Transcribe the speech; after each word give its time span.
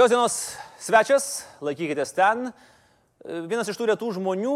Šios 0.00 0.14
dienos 0.14 0.34
svečias, 0.80 1.24
laikykitės 1.60 2.14
ten. 2.16 2.46
Vienas 3.50 3.68
iš 3.68 3.76
tų 3.76 3.90
retų 3.90 4.06
žmonių, 4.16 4.54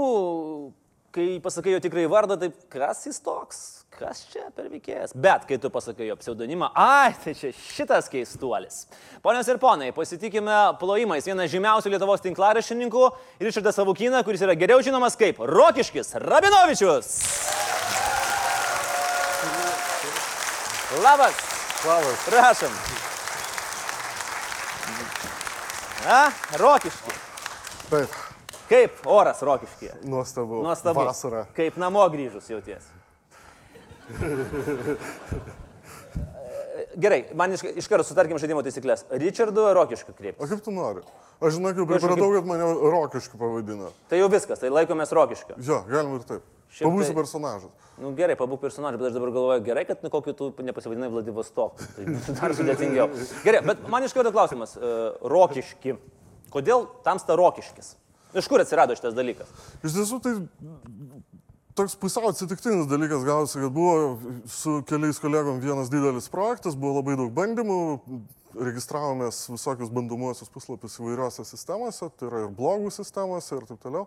kai 1.12 1.27
pasakai 1.45 1.75
jo 1.75 1.80
tikrai 1.85 2.07
vardą, 2.09 2.39
tai 2.41 2.48
kas 2.73 3.03
jis 3.05 3.21
toks, 3.21 3.59
kas 3.93 4.23
čia 4.33 4.46
per 4.57 4.70
veikėjas. 4.73 5.12
Bet 5.12 5.45
kai 5.45 5.61
tu 5.61 5.69
pasakai 5.69 6.09
jo 6.09 6.16
pseudonimą, 6.16 6.70
ai, 6.73 7.12
tai 7.20 7.37
čia 7.37 7.52
šitas 7.52 8.09
keistuolis. 8.09 8.87
Ponios 9.20 9.52
ir 9.52 9.61
ponai, 9.61 9.93
pasitikime 9.93 10.57
plojimais 10.80 11.29
vieną 11.29 11.45
žymiausių 11.52 11.92
Lietuvos 11.92 12.24
tinklaraštininkų 12.24 13.05
Ričardą 13.45 13.77
Savukyną, 13.77 14.24
kuris 14.24 14.48
yra 14.48 14.56
geriau 14.56 14.80
žinomas 14.80 15.20
kaip 15.20 15.45
Rokiškis 15.45 16.16
Rabinovičius. 16.24 17.16
Labas. 21.05 21.48
Labas. 21.84 22.30
Prašom. 22.33 23.04
A, 26.05 26.31
Rokiški. 26.61 27.11
Taip, 27.91 28.09
Kaip 28.69 28.91
oras 29.09 29.43
Rokiškyje? 29.43 29.93
nuostabu. 30.05 30.63
Nuostabu. 30.63 31.01
Vasara. 31.05 31.47
Kaip 31.57 31.77
namo 31.77 32.05
grįžus 32.13 32.51
jauties. 32.51 32.85
Gerai, 36.97 37.25
man 37.35 37.53
iš, 37.53 37.63
iš 37.75 37.89
karto 37.91 38.05
sutarkim 38.07 38.39
žaidimo 38.39 38.63
taisyklės. 38.63 39.05
Richardu 39.19 39.65
Rokiškiu 39.75 40.15
kreiptis. 40.15 40.45
O 40.45 40.49
kaip 40.51 40.61
tu 40.65 40.71
nori? 40.75 41.03
Aš 41.43 41.57
žinau, 41.57 41.73
kaip 41.75 41.89
pripratau, 41.91 42.29
kad 42.37 42.47
mane 42.47 42.69
rokiškiu 42.95 43.39
pavadina. 43.41 43.89
Tai 44.11 44.21
jau 44.21 44.29
viskas, 44.33 44.61
tai 44.63 44.71
laikomės 44.71 45.13
Rokiškio. 45.16 45.57
Jo, 45.66 45.80
galima 45.91 46.21
ir 46.21 46.27
taip. 46.29 46.43
Šiaip 46.74 46.88
Pabūsiu 46.88 47.12
tai- 47.12 47.19
personažas. 47.20 47.70
Nu, 48.02 48.10
gerai, 48.19 48.34
pabūk 48.34 48.59
personažą, 48.64 48.98
bet 48.98 49.12
aš 49.12 49.15
dabar 49.15 49.30
galvoju, 49.30 49.62
gerai, 49.66 49.84
kad 49.87 50.01
nu, 50.02 50.10
kokį 50.10 50.32
tu 50.34 50.48
nepasivadinai 50.66 51.10
Vladivostok. 51.12 51.79
Tai 51.95 52.07
dar 52.40 52.54
sudėtingiau. 52.59 53.07
Gerai, 53.46 53.60
bet 53.68 53.85
man 53.93 54.02
iš 54.02 54.16
karto 54.16 54.32
klausimas. 54.35 54.74
Uh, 54.74 55.15
rokiški. 55.30 55.95
Kodėl 56.54 56.88
tamsta 57.07 57.37
Rokiškis? 57.38 57.95
Iš 58.34 58.49
kur 58.51 58.62
atsirado 58.62 58.95
šitas 58.99 59.15
dalykas? 59.15 59.51
Iš 59.87 59.95
tiesų, 59.95 60.18
tai 60.23 60.34
toks 61.79 61.95
pusiau 61.99 62.30
atsitiktinis 62.30 62.87
dalykas 62.90 63.23
gavosi, 63.27 63.60
kad 63.62 63.74
buvo 63.74 64.19
su 64.50 64.81
keliais 64.91 65.19
kolegom 65.22 65.60
vienas 65.62 65.91
didelis 65.91 66.27
projektas, 66.31 66.75
buvo 66.78 66.99
labai 67.00 67.16
daug 67.19 67.31
bandymų, 67.34 67.78
registravomės 68.59 69.44
visokius 69.50 69.91
bandomuosius 69.94 70.50
puslapius 70.55 70.99
įvairiose 71.00 71.44
sistemose, 71.49 72.10
tai 72.19 72.28
yra 72.31 72.43
ir 72.44 72.53
blogų 72.55 72.91
sistemose 72.94 73.56
ir 73.59 73.65
taip 73.71 73.81
toliau. 73.83 74.06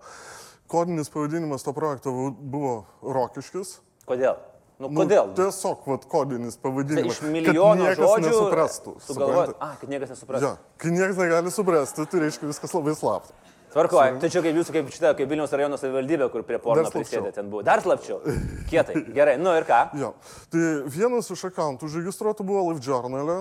Kodinis 0.67 1.09
pavadinimas 1.13 1.63
to 1.63 1.73
projekto 1.75 2.11
buvo 2.37 2.85
Rokiškis. 3.01 3.77
Kodėl? 4.07 4.37
Nu, 4.77 4.91
Nu, 4.93 5.01
kodėl? 5.01 5.31
tiesiog, 5.33 5.87
vat, 5.89 6.03
kodinis 6.05 6.53
Tai 6.59 6.67
pavadinimas. 6.67 7.15
iš 7.17 7.21
milijono 7.33 7.87
žodžių 7.97 8.27
nesuprastų. 8.27 8.91
Sugalvojot, 9.01 9.55
supranti? 9.55 9.63
a, 9.65 9.77
kad 9.81 9.89
niekas 9.89 10.11
nesuprastų. 10.13 10.45
Ja, 10.45 10.51
kai 10.77 10.91
niekas 10.93 11.17
negali 11.17 11.51
suprasti, 11.55 12.05
tai 12.05 12.19
reiškia 12.21 12.49
viskas 12.51 12.75
labai 12.77 12.93
slapta. 12.99 13.33
Tvarkoju, 13.73 14.19
tai 14.21 14.29
čia 14.31 14.41
kaip 14.45 14.55
jūsų, 14.55 14.73
kaip 14.77 14.91
šitą, 14.93 15.09
kaip 15.17 15.27
Vilniaus 15.29 15.51
rajono 15.51 15.77
savivaldybė, 15.81 16.29
kur 16.31 16.45
prie 16.47 16.59
porno 16.61 16.87
prisėdė, 16.93 17.33
ten 17.35 17.49
buvo. 17.51 17.65
Dar 17.67 17.81
slapčiau. 17.83 18.21
Kietai. 18.69 19.01
Gerai, 19.17 19.35
nu 19.41 19.51
ir 19.57 19.65
ką? 19.67 19.81
Jo. 19.99 20.13
Tai 20.53 20.61
vienas 20.93 21.27
iš 21.33 21.43
akantų 21.49 21.89
užregistruotų 21.89 22.45
buvo 22.47 22.63
Live 22.69 22.85
Journal, 22.85 23.33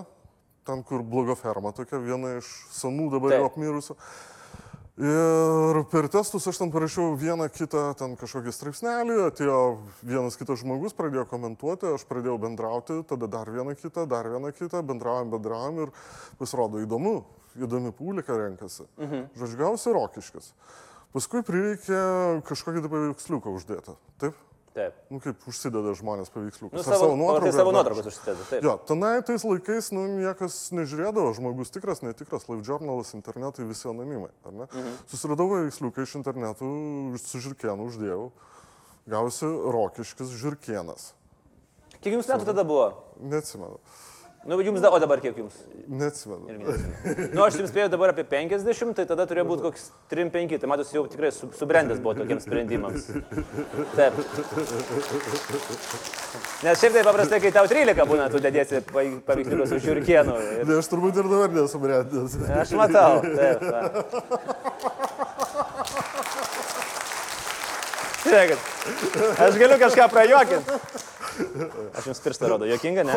ten 0.67 0.83
kur 0.87 1.05
bloga 1.07 1.37
ferma 1.39 1.73
tokia, 1.77 2.01
viena 2.03 2.37
iš 2.41 2.49
senų 2.75 3.11
dabar 3.15 3.37
jau 3.39 3.45
apmirusių. 3.51 3.97
Ir 4.97 5.83
per 5.93 6.07
testus 6.09 6.47
aš 6.49 6.57
ten 6.57 6.71
parašiau 6.73 7.19
vieną 7.21 7.51
kitą, 7.53 7.91
ten 8.01 8.15
kažkokį 8.17 8.53
straipsnelį, 8.55 9.19
atėjo 9.27 9.59
vienas 10.01 10.39
kitas 10.41 10.63
žmogus, 10.63 10.97
pradėjo 10.97 11.27
komentuoti, 11.29 11.91
aš 11.93 12.07
pradėjau 12.09 12.39
bendrauti, 12.41 13.03
tada 13.05 13.29
dar 13.29 13.51
vieną 13.53 13.75
kitą, 13.77 14.07
dar 14.09 14.25
vieną 14.33 14.55
kitą, 14.57 14.81
bendraujam, 14.81 15.35
bendraujam 15.35 15.83
ir 15.85 15.93
pasirodo 16.41 16.81
įdomu, 16.81 17.19
įdomi 17.61 17.93
publika 17.93 18.39
renkasi. 18.41 18.89
Mhm. 18.97 19.29
Žodžiu, 19.37 19.61
gausi 19.61 19.93
rokiškas. 19.93 20.49
Paskui 21.13 21.45
prireikė 21.45 22.01
kažkokį 22.49 22.87
tai 22.87 22.93
paveiksliuką 22.97 23.53
uždėti. 23.53 23.99
Taip? 24.21 24.41
Taip. 24.77 24.97
Nu, 25.09 25.19
kaip 25.25 25.45
užsideda 25.49 25.95
žmonės 25.97 26.29
paveiksliukus. 26.35 26.77
Nu, 26.77 26.83
Ar 26.83 26.99
savo, 27.01 27.15
o, 27.17 27.37
tai 27.41 27.53
savo 27.57 27.71
nuotraukas 27.73 28.11
užsideda. 28.11 28.45
Taip. 28.51 28.65
Jo, 28.67 28.75
tenai 28.85 29.15
tais 29.25 29.45
laikais, 29.49 29.89
nu, 29.97 30.03
niekas 30.19 30.59
nežiūrėdavo, 30.77 31.31
žmogus 31.39 31.73
tikras, 31.73 32.03
netikras, 32.05 32.45
live 32.51 32.61
journalas, 32.67 33.15
internetai, 33.17 33.65
visi 33.71 33.89
anonimai? 33.89 34.29
Mhm. 34.45 34.99
Susiradau 35.09 35.49
paveiksliuką 35.55 36.05
iš 36.05 36.19
internetų, 36.21 36.69
su 37.25 37.41
žirkienu 37.47 37.89
uždėjau, 37.89 38.27
gausi 39.09 39.49
rokiškis 39.49 40.37
žirkienas. 40.43 41.15
Kiek 42.03 42.13
jums 42.13 42.29
metų 42.29 42.51
tada 42.51 42.67
buvo? 42.69 42.91
Neatsimenu, 43.17 43.81
Nu, 44.47 44.61
jums, 44.63 44.81
da, 44.81 44.91
o 44.95 44.99
dabar 45.03 45.19
kiek 45.21 45.37
jums? 45.41 45.55
neatsimenu. 45.91 46.47
Nu, 47.35 47.43
aš 47.43 47.57
jums 47.59 47.71
spėjau 47.73 47.89
dabar 47.91 48.13
apie 48.13 48.23
50, 48.31 48.93
tai 48.95 49.05
tada 49.11 49.25
turėjo 49.27 49.45
būti 49.49 49.65
koks 49.65 49.89
3-5, 50.13 50.55
tai 50.63 50.69
matosi 50.71 50.95
jau 50.95 51.03
tikrai 51.11 51.33
su- 51.35 51.49
subrendęs 51.59 51.99
buvo 52.05 52.15
tokiems 52.21 52.47
sprendimams. 52.47 53.09
Taip. 53.99 54.21
Nes 56.63 56.79
šiaip 56.81 56.95
tai 56.95 57.03
paprastai, 57.09 57.41
kai 57.43 57.53
tau 57.59 57.67
13 57.71 58.07
būna, 58.11 58.29
tu 58.31 58.39
dėdėsi 58.47 58.85
paveiksliukus 58.93 59.75
su 59.75 59.81
žiūrkienu. 59.89 60.39
Ir 60.61 60.71
Tai 60.71 60.79
aš 60.83 60.93
turbūt 60.95 61.19
ir 61.23 61.31
dabar 61.35 61.51
nesu 61.59 61.83
brendęs. 61.83 62.39
aš 62.63 62.77
matau. 62.79 63.21
Taip. 63.27 63.67
Žiūrėkit, 68.27 68.59
aš 69.47 69.59
galiu 69.61 69.77
kažką 69.83 70.07
prajuokinti. 70.11 70.79
Aš 71.99 72.09
jums 72.11 72.23
pirštą 72.25 72.51
rodo, 72.53 72.69
juokinga, 72.71 73.05
ne? 73.07 73.17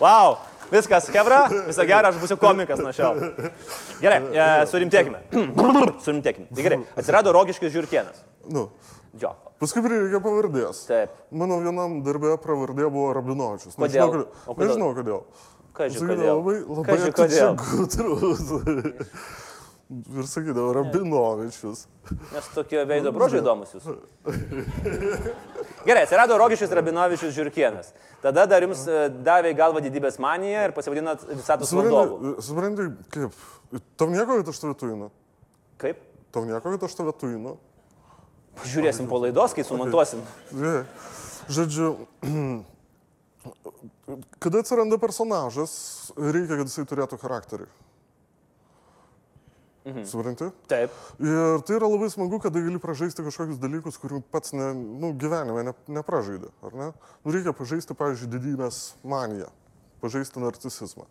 Wow, 0.00 0.36
viskas, 0.72 1.06
Hebra, 1.14 1.44
visą 1.68 1.86
gerą, 1.88 2.10
aš 2.10 2.18
būsiu 2.22 2.36
komikas 2.40 2.82
nuo 2.82 2.92
šiol. 2.94 3.20
Gerai, 4.02 4.18
e, 4.34 4.48
surimtėkime. 4.70 5.22
surimtėkime. 6.04 6.50
Tai 6.50 6.66
gerai, 6.66 6.80
atsirado 6.98 7.32
rogiškis 7.36 7.72
žiūrkienas. 7.74 8.24
Nu, 8.52 8.68
Jo, 9.14 9.30
paskui 9.62 9.78
prireikė 9.84 10.18
pavardės. 10.24 10.80
taip. 10.88 11.12
Mano 11.30 11.60
vienam 11.62 12.00
darbė 12.02 12.32
pravardė 12.42 12.88
buvo 12.90 13.12
Rabinovičius. 13.14 13.76
Kodėl? 13.78 14.10
Nežinau, 14.10 14.24
kodėl. 14.48 14.58
Nežinau 14.58 14.88
kodėl. 14.96 15.20
Sakydavo, 15.74 16.08
kodėl? 16.08 16.32
Labai, 16.40 16.56
labai 16.66 16.84
Kaži, 16.88 17.12
kodėl? 17.14 17.54
gudrus. 17.62 18.42
Ir 19.94 20.26
sakydavo, 20.26 20.72
Rabinovičius. 20.78 21.84
Nes 22.32 22.46
tokie 22.54 22.80
veido 22.88 23.12
brožiai 23.14 23.42
įdomus 23.42 23.74
jūs. 23.76 23.84
Gerai, 25.84 26.06
atsirado 26.06 26.38
Rogiškis 26.40 26.72
Rabinovičius 26.78 27.34
Žiūrkienas. 27.36 27.92
Tada 28.24 28.46
dar 28.50 28.64
jums 28.64 28.86
e, 28.88 29.04
davė 29.26 29.52
galvą 29.58 29.82
didybės 29.84 30.16
maniją 30.22 30.64
ir 30.68 30.74
pasivadinot 30.76 31.26
visatos 31.28 31.74
valdovu. 31.76 32.34
Supranti, 32.40 32.48
supranti, 32.48 32.82
kaip? 33.12 33.32
Tau 34.00 34.08
nieko, 34.10 34.40
kad 34.40 34.50
aš 34.54 34.62
tave 34.64 34.74
tuinu? 34.80 35.10
Kaip? 35.82 36.00
Tau 36.34 36.42
nieko, 36.48 36.74
kad 36.74 36.88
aš 36.88 36.98
tave 36.98 37.14
tuinu? 37.20 37.56
Žiūrėsim 38.64 39.06
po 39.10 39.20
laidos, 39.22 39.54
kai 39.54 39.66
sumontuosim. 39.66 40.22
Ne. 40.56 40.76
Žodžiu, 41.52 41.88
kada 44.44 44.62
atsiranda 44.64 44.96
personažas, 45.02 45.72
reikia, 46.16 46.56
kad 46.60 46.70
jisai 46.70 46.86
turėtų 46.88 47.18
charakterį. 47.20 47.66
Mhm. 49.84 50.04
Supranti? 50.08 50.48
Taip. 50.66 50.92
Ir 51.20 51.60
tai 51.68 51.76
yra 51.76 51.88
labai 51.90 52.08
smagu, 52.08 52.38
kada 52.40 52.60
gali 52.64 52.80
pražaisti 52.80 53.24
kažkokius 53.26 53.58
dalykus, 53.60 53.98
kurių 54.00 54.22
pats 54.32 54.54
ne, 54.56 54.70
nu, 54.72 55.10
gyvenime 55.20 55.66
ne, 55.66 55.74
nepražaidė, 55.98 56.48
ar 56.64 56.78
ne? 56.78 56.86
Nu, 57.20 57.34
reikia 57.34 57.52
pažaisti, 57.56 57.96
pavyzdžiui, 57.98 58.30
didybės 58.32 58.78
maniją, 59.04 59.50
pažaisti 60.00 60.40
narcisizmą. 60.40 61.04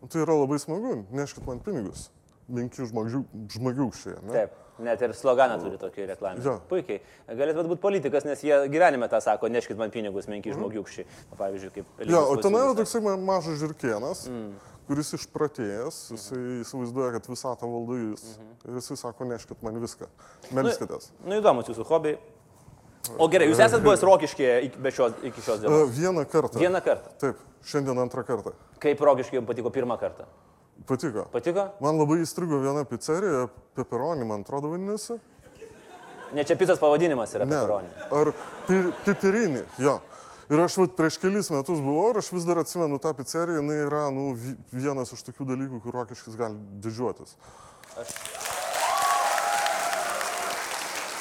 Nu, 0.00 0.10
tai 0.10 0.24
yra 0.24 0.34
labai 0.34 0.58
smagu, 0.58 0.96
neškit 1.14 1.46
man 1.46 1.62
pinigus, 1.62 2.08
menki 2.50 2.88
žmogių, 2.90 3.22
žmogiukščiai, 3.54 4.18
ne? 4.26 4.34
Taip. 4.34 4.58
Net 4.80 5.02
ir 5.04 5.12
sloganą 5.16 5.58
turi 5.60 5.78
tokį 5.80 6.06
reklamą. 6.14 6.40
Jo. 6.44 6.56
Puikiai. 6.70 7.02
Galėtumėt 7.28 7.68
būti 7.74 7.82
politikas, 7.82 8.24
nes 8.28 8.40
jie 8.44 8.56
gyvenime 8.72 9.08
tą 9.12 9.20
sako, 9.24 9.50
neškit 9.52 9.78
man 9.80 9.92
pinigus, 9.92 10.28
menki 10.30 10.54
žmogiukščiai. 10.54 11.06
Na, 11.30 11.38
Pavyzdžiui, 11.40 11.72
kaip... 11.74 11.92
Mhm. 11.98 12.12
Ja, 12.14 12.24
o 12.24 12.36
ten 12.40 12.56
yra 12.56 12.74
toksai 12.78 13.02
ma- 13.04 13.18
mažas 13.20 13.60
žirkienas, 13.60 14.24
mm. 14.30 14.74
kuris 14.88 15.12
išpratėjęs, 15.18 16.00
jisai 16.16 16.42
įsivaizduoja, 16.64 17.12
kad 17.18 17.30
visatą 17.30 17.68
valdo 17.70 17.98
jis. 18.00 18.26
Mhm. 18.34 18.52
Ir 18.66 18.80
jisai 18.80 18.98
sako, 19.04 19.28
neškit 19.34 19.64
man 19.66 19.80
viską. 19.84 20.10
Melskitės. 20.56 21.10
Nu, 21.26 21.36
įdomus 21.42 21.68
jūsų 21.72 21.88
hobiai. 21.92 22.20
O 23.16 23.26
gerai, 23.32 23.48
jūs 23.48 23.60
esate 23.60 23.82
buvęs 23.84 24.02
rokiškė 24.04 24.48
iki, 24.68 24.92
šios, 24.92 25.16
iki 25.24 25.42
šios 25.44 25.62
dienos. 25.62 25.92
vieną 25.96 26.24
kartą. 26.28 26.60
Vieną 26.60 26.82
kartą. 26.84 27.12
Taip, 27.22 27.40
šiandien 27.64 27.98
antrą 28.02 28.24
kartą. 28.28 28.52
Kaip 28.80 29.00
rokiškė 29.08 29.40
jums 29.40 29.48
patiko 29.48 29.72
pirmą 29.72 29.96
kartą? 30.00 30.28
Patiko. 30.86 31.26
Patiko? 31.32 31.68
Man 31.80 31.98
labai 32.00 32.20
įstrigo 32.24 32.58
viena 32.62 32.84
pizzerija, 32.88 33.48
peperonį, 33.76 34.26
man 34.26 34.40
atrodo, 34.46 34.70
vadinasi. 34.72 35.18
Ne 36.32 36.44
čia 36.46 36.54
pizzas 36.56 36.78
pavadinimas 36.78 37.32
yra 37.34 37.44
Ne. 37.44 37.56
peperonė. 37.56 37.90
Ar 38.20 38.32
pi- 38.66 38.92
pipirinį, 39.06 39.64
jo. 39.78 40.00
Ir 40.50 40.58
aš 40.58 40.76
vat, 40.80 40.96
prieš 40.98 41.18
kelis 41.22 41.50
metus 41.50 41.78
buvau 41.78 42.10
ir 42.10 42.18
aš 42.18 42.32
vis 42.32 42.44
dar 42.44 42.58
atsimenu 42.58 42.98
tą 42.98 43.12
pizzeriją, 43.14 43.60
jinai 43.62 43.76
yra 43.86 44.10
nu, 44.10 44.32
vi- 44.34 44.56
vienas 44.72 45.12
iš 45.12 45.22
tokių 45.28 45.46
dalykų, 45.46 45.82
kur 45.82 45.92
rokiškis 46.00 46.36
gali 46.38 46.56
didžiuotis. 46.82 47.36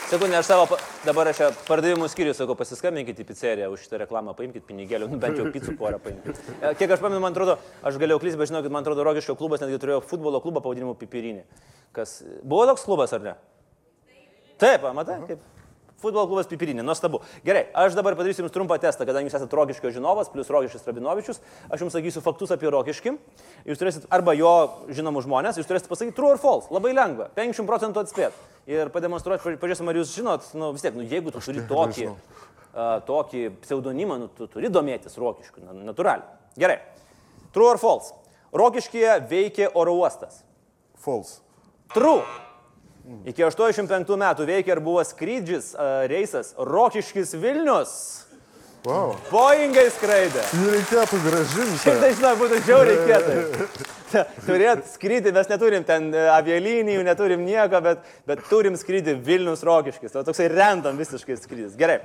Sekundę, 0.10 0.40
aš 0.42 0.48
savo, 0.50 0.78
dabar 1.06 1.28
aš 1.30 1.40
pardavimų 1.68 2.08
skyrių 2.10 2.32
sakau, 2.34 2.56
pasiskambinkit 2.58 3.20
į 3.22 3.26
pizzeriją, 3.30 3.68
už 3.70 3.84
šitą 3.86 4.00
reklamą 4.02 4.34
paimkit 4.34 4.64
pinigėlių, 4.66 5.06
nu, 5.12 5.20
bent 5.22 5.38
jau 5.38 5.46
pizzų 5.54 5.76
porą 5.78 6.00
paimkit. 6.02 6.40
E, 6.58 6.72
Kiek 6.80 6.96
aš 6.96 7.04
pamenu, 7.04 7.20
man 7.22 7.36
atrodo, 7.36 7.60
aš 7.86 8.00
galėjau 8.02 8.18
klysti, 8.24 8.40
bet 8.42 8.50
žinokit, 8.50 8.74
man 8.74 8.82
atrodo, 8.82 9.06
Rogiškio 9.06 9.36
klubas 9.38 9.62
netgi 9.62 9.78
turėjo 9.84 10.00
futbolo 10.10 10.42
klubą 10.42 10.64
pavadinimu 10.66 10.96
Pipirinė. 10.98 11.46
Kas, 11.94 12.24
buvo 12.42 12.66
toks 12.72 12.88
klubas 12.90 13.14
ar 13.14 13.22
ne? 13.28 13.36
Taip, 14.58 14.90
matai, 14.98 15.20
kaip. 15.30 15.46
Futbolo 16.00 16.24
klubas 16.30 16.48
Pipirinė, 16.48 16.84
nuostabu. 16.86 17.20
Gerai, 17.44 17.66
aš 17.76 17.96
dabar 17.98 18.16
padarysiu 18.16 18.46
jums 18.46 18.54
trumpą 18.56 18.78
testą, 18.80 19.04
kadangi 19.08 19.28
jūs 19.28 19.36
esate 19.36 19.58
Rogiškio 19.60 19.92
žinovas, 19.92 20.30
plus 20.32 20.48
Rogiškis 20.54 20.86
Rabinovičius, 20.88 21.42
aš 21.68 21.84
jums 21.84 21.96
sakysiu 21.98 22.24
faktus 22.24 22.54
apie 22.56 22.72
Rogiškį. 22.72 23.14
Jūs 23.68 23.82
turėsit 23.82 24.06
arba 24.16 24.32
jo 24.40 24.54
žinomus 24.96 25.28
žmonės, 25.28 25.60
jūs 25.60 25.68
turėsit 25.68 25.92
pasakyti 25.92 26.16
true 26.16 26.32
or 26.32 26.40
false. 26.40 26.72
Labai 26.72 26.94
lengva, 26.96 27.28
50 27.36 27.68
procentų 27.68 28.06
atspėt. 28.06 28.40
Ir 28.70 28.92
pademonstruoti, 28.96 29.44
pa- 29.44 29.58
pažiūrėsim, 29.60 29.92
ar 29.92 30.00
jūs 30.00 30.16
žinot, 30.16 30.48
nu 30.56 30.72
vis 30.76 30.86
tiek, 30.88 30.96
nu, 30.96 31.04
jeigu 31.04 31.34
tu 31.36 31.44
turi 31.44 31.66
tokį, 31.68 32.08
uh, 32.14 33.00
tokį 33.08 33.44
pseudonimą, 33.66 34.20
nu, 34.24 34.28
tu 34.40 34.48
turi 34.48 34.72
domėtis 34.72 35.20
Rogiškiu, 35.20 35.66
na, 35.68 35.76
natūraliai. 35.92 36.24
Gerai, 36.60 36.80
true 37.52 37.68
or 37.74 37.80
false. 37.82 38.14
Rogiškėje 38.56 39.20
veikia 39.30 39.68
oro 39.78 40.00
uostas. 40.00 40.46
False. 41.04 41.42
True. 41.94 42.24
Iki 43.30 43.46
85 43.48 44.18
metų 44.22 44.46
veikia 44.46 44.76
ir 44.76 44.82
buvo 44.86 45.04
skrydžis, 45.08 45.74
uh, 45.74 46.04
reisas 46.10 46.54
Rokiškis 46.58 47.34
Vilnius. 47.42 47.94
Wow. 48.88 49.18
Boeingai 49.28 49.90
skraidė. 49.92 50.44
Jį 50.56 50.70
reikėtų 50.72 51.18
gražinti. 51.26 51.80
Šiaip 51.82 51.98
tai 52.00 52.12
žinau, 52.16 52.32
būtų 52.40 52.60
žiauriai 52.64 53.02
kietai. 53.10 54.22
Turėt 54.46 54.86
skrydį, 54.94 55.34
mes 55.36 55.50
neturim 55.52 55.84
ten 55.86 56.08
e, 56.16 56.22
avialinijų, 56.32 57.04
neturim 57.04 57.44
nieko, 57.44 57.82
bet, 57.84 58.08
bet 58.30 58.46
turim 58.48 58.78
skrydį 58.80 59.18
Vilnius 59.26 59.66
Rokiškis. 59.68 60.16
Tai 60.16 60.24
toksai 60.30 60.48
random 60.54 60.98
visiškai 61.02 61.36
skrydis. 61.42 61.76
Gerai. 61.80 62.00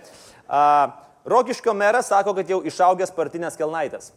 Uh, 0.45 0.91
Rokiškio 1.31 1.77
meras 1.79 2.11
sako, 2.11 2.35
kad 2.41 2.51
jau 2.51 2.59
išaugęs 2.67 3.15
partinės 3.15 3.57
kelnaitės. 3.61 4.11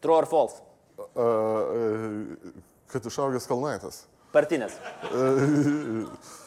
True 0.00 0.16
or 0.16 0.26
false? 0.30 0.64
Uh, 1.12 2.56
kad 2.90 3.04
išaugęs 3.04 3.46
kalnaitas. 3.52 4.06
Partinės. 4.36 4.76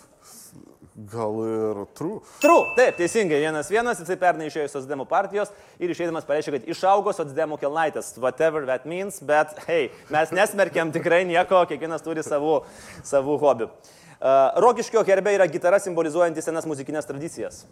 Gal 1.08 1.38
ir 1.48 1.78
true. 1.96 2.20
True, 2.44 2.64
taip, 2.76 2.98
teisingai, 2.98 3.38
vienas 3.40 3.70
vienas, 3.72 4.02
jisai 4.04 4.18
pernai 4.20 4.50
išėjo 4.50 4.66
iš 4.68 4.74
Sosdemų 4.74 5.06
partijos 5.08 5.54
ir 5.80 5.94
išeidamas 5.94 6.28
pareiškė, 6.28 6.58
kad 6.58 6.68
išaugo 6.74 7.14
Sosdemų 7.16 7.56
kelnaitės, 7.62 8.18
whatever 8.20 8.68
that 8.68 8.84
means, 8.90 9.22
bet 9.24 9.56
hei, 9.70 9.94
mes 10.12 10.34
nesmerkiam 10.36 10.92
tikrai 10.92 11.22
nieko, 11.30 11.62
kiekvienas 11.72 12.04
turi 12.04 12.26
savų, 12.26 12.58
savų 13.08 13.40
hobių. 13.46 13.70
Uh, 14.20 14.60
Rokiškio 14.60 15.06
herbe 15.08 15.38
yra 15.38 15.48
gitara 15.48 15.80
simbolizuojanti 15.80 16.44
senas 16.44 16.68
muzikinės 16.68 17.08
tradicijas. 17.08 17.64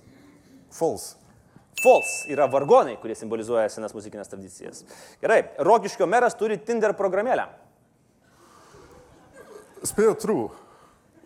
False. 0.72 1.18
False 1.84 2.32
yra 2.32 2.48
vargonai, 2.48 2.96
kurie 3.02 3.18
simbolizuoja 3.20 3.68
senas 3.74 3.92
muzikinės 3.98 4.32
tradicijas. 4.32 4.86
Gerai, 5.20 5.44
Rokiškio 5.68 6.08
meras 6.08 6.40
turi 6.40 6.56
Tinder 6.64 6.96
programėlę. 6.96 7.50
Spėjo 9.88 10.16
true. 10.20 10.48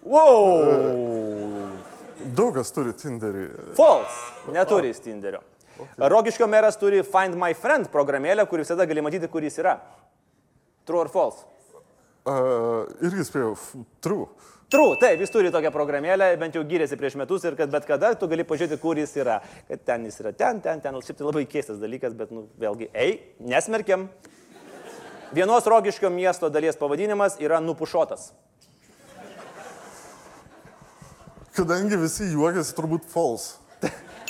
Wow! 0.06 1.72
Daug 2.38 2.54
kas 2.56 2.70
turi 2.74 2.94
Tinderį. 2.98 3.48
False. 3.78 4.52
Neturi 4.54 4.92
jis 4.92 5.02
Tinderio. 5.04 5.42
Rokiškio 5.98 6.48
meras 6.50 6.78
turi 6.78 7.02
Find 7.06 7.38
My 7.40 7.56
Friend 7.58 7.90
programėlę, 7.94 8.46
kur 8.50 8.62
visada 8.62 8.86
gali 8.90 9.02
matyti, 9.02 9.30
kur 9.32 9.46
jis 9.46 9.58
yra. 9.62 9.80
True 10.86 11.02
or 11.02 11.10
false? 11.10 11.46
Uh, 12.22 12.86
irgi 13.02 13.26
spėjau. 13.26 13.56
True. 14.04 14.28
True, 14.72 14.96
taip, 15.02 15.20
jis 15.20 15.34
turi 15.34 15.50
tokią 15.52 15.72
programėlę, 15.74 16.30
bent 16.40 16.54
jau 16.56 16.62
gyrėsi 16.68 16.96
prieš 17.00 17.18
metus 17.20 17.44
ir 17.44 17.58
kad 17.60 17.72
bet 17.74 17.88
kada 17.90 18.14
tu 18.16 18.30
gali 18.32 18.46
pažiūrėti, 18.48 18.78
kur 18.80 19.00
jis 19.02 19.18
yra. 19.20 19.42
Kad 19.68 19.82
ten 19.90 20.06
jis 20.08 20.22
yra, 20.22 20.32
ten, 20.38 20.62
ten, 20.64 20.80
ten. 20.84 21.00
Šiaip 21.04 21.18
tai 21.20 21.28
labai 21.28 21.44
keistas 21.50 21.82
dalykas, 21.82 22.16
bet, 22.16 22.32
nu, 22.32 22.46
vėlgi, 22.62 22.88
ei, 22.94 23.18
nesmerkiam. 23.44 24.08
Vienos 25.36 25.68
Rokiškio 25.68 26.12
miesto 26.14 26.48
dalies 26.52 26.80
pavadinimas 26.80 27.36
yra 27.44 27.60
Nupušotas. 27.64 28.30
Kadangi 31.56 31.98
visi 32.00 32.30
juokiasi, 32.32 32.76
turbūt 32.78 33.10
false. 33.12 33.58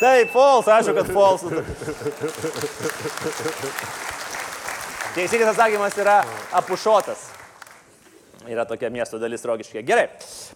Taip, 0.01 0.31
false, 0.33 0.71
aišku, 0.73 0.95
kad 0.97 1.11
false. 1.13 1.45
Teisingas 5.13 5.51
atsakymas 5.51 5.97
yra 6.01 6.17
apušotas. 6.57 7.27
Yra 8.49 8.65
tokia 8.65 8.89
miesto 8.89 9.19
dalis 9.21 9.45
rogiškė. 9.45 9.83
Gerai, 9.85 10.07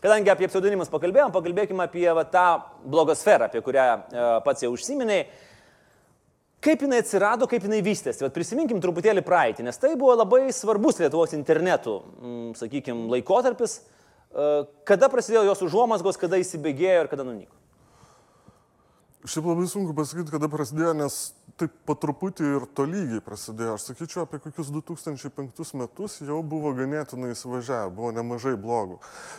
kadangi 0.02 0.32
apie 0.34 0.50
pseudonimus 0.50 0.90
pakalbėjom, 0.90 1.34
pakalbėkime 1.36 1.86
apie 1.86 2.08
va, 2.18 2.24
tą 2.26 2.46
blogosferą, 2.90 3.46
apie 3.46 3.62
kurią 3.62 3.86
e, 3.86 4.24
pats 4.48 4.66
jau 4.66 4.72
užsiminėjai. 4.74 5.28
Kaip 6.66 6.82
jinai 6.82 7.04
atsirado, 7.04 7.46
kaip 7.46 7.68
jinai 7.68 7.84
vystėsi. 7.86 8.24
Vat 8.26 8.34
prisiminkim 8.34 8.80
truputėlį 8.82 9.22
praeitį, 9.28 9.68
nes 9.68 9.78
tai 9.78 9.94
buvo 9.94 10.16
labai 10.18 10.48
svarbus 10.56 10.98
Lietuvos 10.98 11.36
internetų, 11.38 12.00
mm, 12.02 12.48
sakykime, 12.58 13.06
laikotarpis. 13.14 13.84
Kada 14.88 15.08
prasidėjo 15.12 15.46
jos 15.48 15.62
užuomasgos, 15.64 16.20
kada 16.20 16.40
įsibėgėjo 16.42 17.06
ir 17.06 17.12
kada 17.12 17.24
nunyko. 17.24 17.56
Šiaip 19.26 19.48
labai 19.48 19.66
sunku 19.72 19.96
pasakyti, 19.98 20.34
kada 20.34 20.50
prasidėjo, 20.52 20.92
nes 21.00 21.20
taip 21.60 21.72
po 21.88 21.96
truputį 21.96 22.48
ir 22.58 22.66
tolygiai 22.76 23.22
prasidėjo. 23.24 23.78
Aš 23.78 23.88
sakyčiau, 23.90 24.26
apie 24.26 24.42
kokius 24.44 24.72
2005 24.76 25.78
metus 25.80 26.18
jau 26.20 26.42
buvo 26.44 26.74
ganėtinai 26.76 27.32
įsivažiavę, 27.32 27.94
buvo 27.96 28.12
nemažai 28.16 28.56
blogų. 28.60 28.98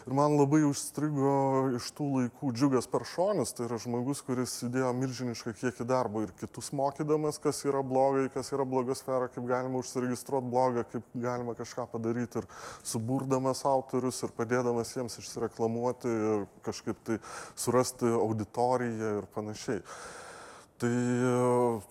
Ir 0.09 0.17
man 0.17 0.37
labai 0.39 0.63
užstrigo 0.65 1.35
iš 1.77 1.91
tų 1.97 2.09
laikų 2.15 2.53
džiugas 2.57 2.89
peršonis, 2.93 3.53
tai 3.57 3.69
yra 3.69 3.81
žmogus, 3.83 4.25
kuris 4.25 4.57
įdėjo 4.69 4.95
milžinišką 4.97 5.55
kiekį 5.61 5.89
darbo 5.89 6.25
ir 6.25 6.33
kitus 6.41 6.73
mokydamas, 6.77 7.41
kas 7.43 7.61
yra 7.69 7.85
blogai, 7.85 8.27
kas 8.33 8.53
yra 8.57 8.65
blogosfera, 8.69 9.29
kaip 9.33 9.49
galima 9.51 9.85
užsiregistruoti 9.85 10.53
blogą, 10.53 10.87
kaip 10.97 11.17
galima 11.21 11.57
kažką 11.59 11.89
padaryti 11.93 12.41
ir 12.41 12.51
suburdamas 12.81 13.65
autorius 13.69 14.23
ir 14.25 14.33
padėdamas 14.37 14.97
jiems 14.97 15.21
išsireklamuoti 15.21 16.21
ir 16.33 16.47
kažkaip 16.65 17.03
tai 17.05 17.21
surasti 17.55 18.09
auditoriją 18.09 19.19
ir 19.21 19.35
panašiai. 19.37 19.83
Tai 20.76 20.90
e, 20.93 21.28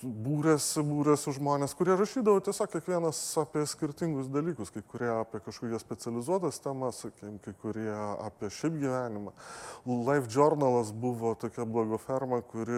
būrėsi, 0.06 0.84
būrėsi 0.86 1.32
žmonės, 1.40 1.74
kurie 1.74 1.96
rašydavo 1.98 2.44
tiesiog 2.46 2.70
kiekvienas 2.70 3.18
apie 3.42 3.64
skirtingus 3.66 4.28
dalykus, 4.30 4.70
kai 4.70 4.84
kurie 4.86 5.10
apie 5.10 5.42
kažkokias 5.42 5.82
specializuotas 5.82 6.62
temas, 6.62 7.00
sakykime, 7.02 7.40
kai 7.42 7.56
kurie 7.64 7.90
apie 7.96 8.52
šiaip 8.54 8.78
gyvenimą. 8.84 9.34
Life 9.90 10.30
Journalas 10.30 10.92
buvo 10.94 11.34
tokia 11.42 11.66
blogo 11.66 11.98
ferma, 11.98 12.44
kuri 12.46 12.78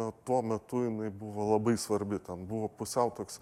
na, 0.00 0.08
tuo 0.24 0.40
metu 0.40 0.86
jinai 0.86 1.10
buvo 1.12 1.50
labai 1.50 1.76
svarbi. 1.84 2.22
Ten 2.24 2.48
buvo 2.48 2.72
pusiau 2.72 3.12
toks 3.18 3.36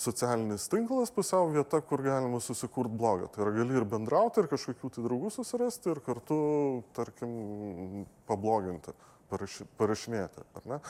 socialinis 0.00 0.68
tinklas, 0.68 1.08
pusiau 1.16 1.48
vieta, 1.54 1.80
kur 1.80 2.04
galima 2.04 2.42
susikurti 2.44 3.00
blogą. 3.00 3.30
Tai 3.32 3.46
yra 3.46 3.54
gali 3.62 3.80
ir 3.80 3.88
bendrauti, 3.88 4.44
ir 4.44 4.52
kažkokių 4.52 4.92
tai 4.92 5.08
draugų 5.08 5.32
susirasti, 5.32 5.88
ir 5.94 6.04
kartu, 6.04 6.38
tarkim, 7.00 8.04
pabloginti, 8.28 8.92
paraši, 9.32 9.64
parašinėti, 9.80 10.44
ar 10.60 10.70
ne? 10.74 10.80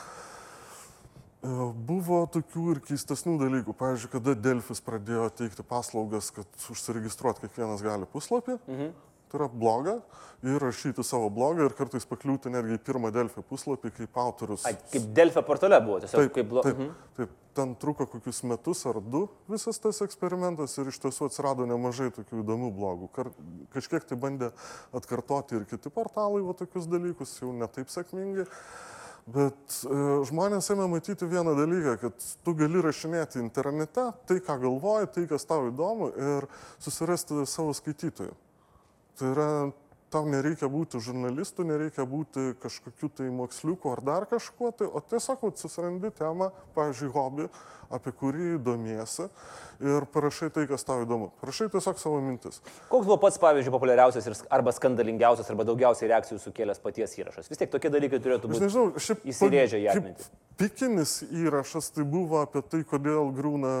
E, 1.41 1.51
Buvo 1.91 2.21
tokių 2.29 2.65
ir 2.75 2.81
keistesnių 2.85 3.37
dalykų. 3.41 3.75
Pavyzdžiui, 3.77 4.11
kada 4.13 4.35
Delfis 4.37 4.83
pradėjo 4.85 5.29
teikti 5.41 5.65
paslaugas, 5.65 6.29
kad 6.35 6.67
užsiregistruoti 6.73 7.47
kiekvienas 7.47 7.81
gali 7.85 8.09
puslapį, 8.09 8.59
mhm. 8.67 8.91
tai 9.31 9.39
yra 9.39 9.47
bloga, 9.49 9.99
ir 10.45 10.61
rašyti 10.61 11.03
savo 11.05 11.29
blogą 11.33 11.65
ir 11.65 11.75
kartais 11.77 12.05
pakliūti 12.09 12.51
netgi 12.53 12.77
į 12.77 12.81
pirmą 12.85 13.11
Delfį 13.13 13.43
puslapį 13.49 13.93
kaip 13.99 14.17
autorius. 14.21 14.65
Ai, 14.69 14.73
kaip 14.93 15.09
Delfio 15.17 15.43
portale 15.45 15.77
buvo, 15.83 15.99
tiesiog 16.03 16.25
Taip, 16.25 16.33
kaip 16.37 16.49
blo... 16.49 16.63
taip, 16.65 16.81
taip, 17.17 17.33
ten 17.57 17.73
truko 17.81 18.07
kokius 18.09 18.41
metus 18.47 18.81
ar 18.89 19.01
du 19.01 19.25
visas 19.51 19.81
tas 19.81 20.01
eksperimentas 20.05 20.77
ir 20.81 20.89
iš 20.89 21.01
tiesų 21.03 21.29
atsirado 21.29 21.67
nemažai 21.69 22.09
tokių 22.15 22.41
įdomių 22.45 22.71
blogų. 22.77 23.11
Kar, 23.17 23.29
kažkiek 23.75 24.07
tai 24.07 24.17
bandė 24.21 24.53
atkartoti 24.97 25.59
ir 25.59 25.67
kiti 25.69 25.93
portalai 25.93 26.41
va 26.45 26.57
tokius 26.57 26.89
dalykus, 26.89 27.37
jau 27.43 27.53
netaip 27.53 27.91
sėkmingai. 27.93 28.47
Bet 29.31 29.75
e, 29.85 29.97
žmonės 30.27 30.67
ėmė 30.73 30.87
matyti 30.91 31.27
vieną 31.29 31.53
dalyką, 31.55 31.95
kad 32.01 32.25
tu 32.45 32.53
gali 32.57 32.81
rašinėti 32.83 33.39
internete 33.39 34.07
tai, 34.27 34.39
ką 34.43 34.57
galvoji, 34.63 35.11
tai, 35.15 35.25
kas 35.29 35.45
tau 35.47 35.69
įdomu 35.69 36.09
ir 36.11 36.47
susirasti 36.81 37.45
savo 37.47 37.75
skaitytojų. 37.77 38.33
Tai 39.19 39.29
yra, 39.35 39.49
tau 40.11 40.27
nereikia 40.27 40.67
būti 40.71 40.99
žurnalistu, 41.01 41.65
nereikia 41.67 42.05
būti 42.09 42.51
kažkokiu 42.61 43.09
tai 43.15 43.29
moksliuku 43.33 43.91
ar 43.91 44.01
dar 44.05 44.27
kažkuo, 44.29 44.73
tai, 44.75 44.87
o 44.87 45.01
tiesiog 45.01 45.45
susirandi 45.57 46.11
temą, 46.17 46.51
pavyzdžiui, 46.75 47.11
hobį, 47.15 47.47
apie 47.91 48.13
kurį 48.15 48.57
domiesi 48.63 49.27
ir 49.81 50.05
parašai 50.13 50.51
tai, 50.53 50.67
kas 50.69 50.85
tau 50.87 51.01
įdomu. 51.03 51.31
Parašai 51.41 51.67
tiesiog 51.73 51.99
savo 51.99 52.21
mintis. 52.23 52.61
Koks 52.91 53.07
buvo 53.07 53.17
pats, 53.23 53.39
pavyzdžiui, 53.41 53.73
populiariausias 53.73 54.29
ir, 54.29 54.37
arba 54.53 54.73
skandalingiausias, 54.75 55.49
arba 55.51 55.65
daugiausiai 55.67 56.11
reakcijų 56.13 56.39
sukėlęs 56.43 56.81
paties 56.83 57.17
įrašas? 57.19 57.49
Vis 57.51 57.59
tiek 57.59 57.71
tokie 57.73 57.91
dalykai 57.91 58.21
turėtų 58.23 58.47
Aš 58.47 58.55
būti. 58.55 58.63
nežinau, 58.67 59.03
šiaip 59.07 59.27
įsirėžę 59.33 59.81
į 59.81 59.91
atmintį. 59.95 60.31
Pikinis 60.61 61.17
įrašas 61.31 61.91
tai 61.95 62.05
buvo 62.07 62.43
apie 62.45 62.63
tai, 62.63 62.83
kodėl 62.87 63.31
grūna 63.35 63.75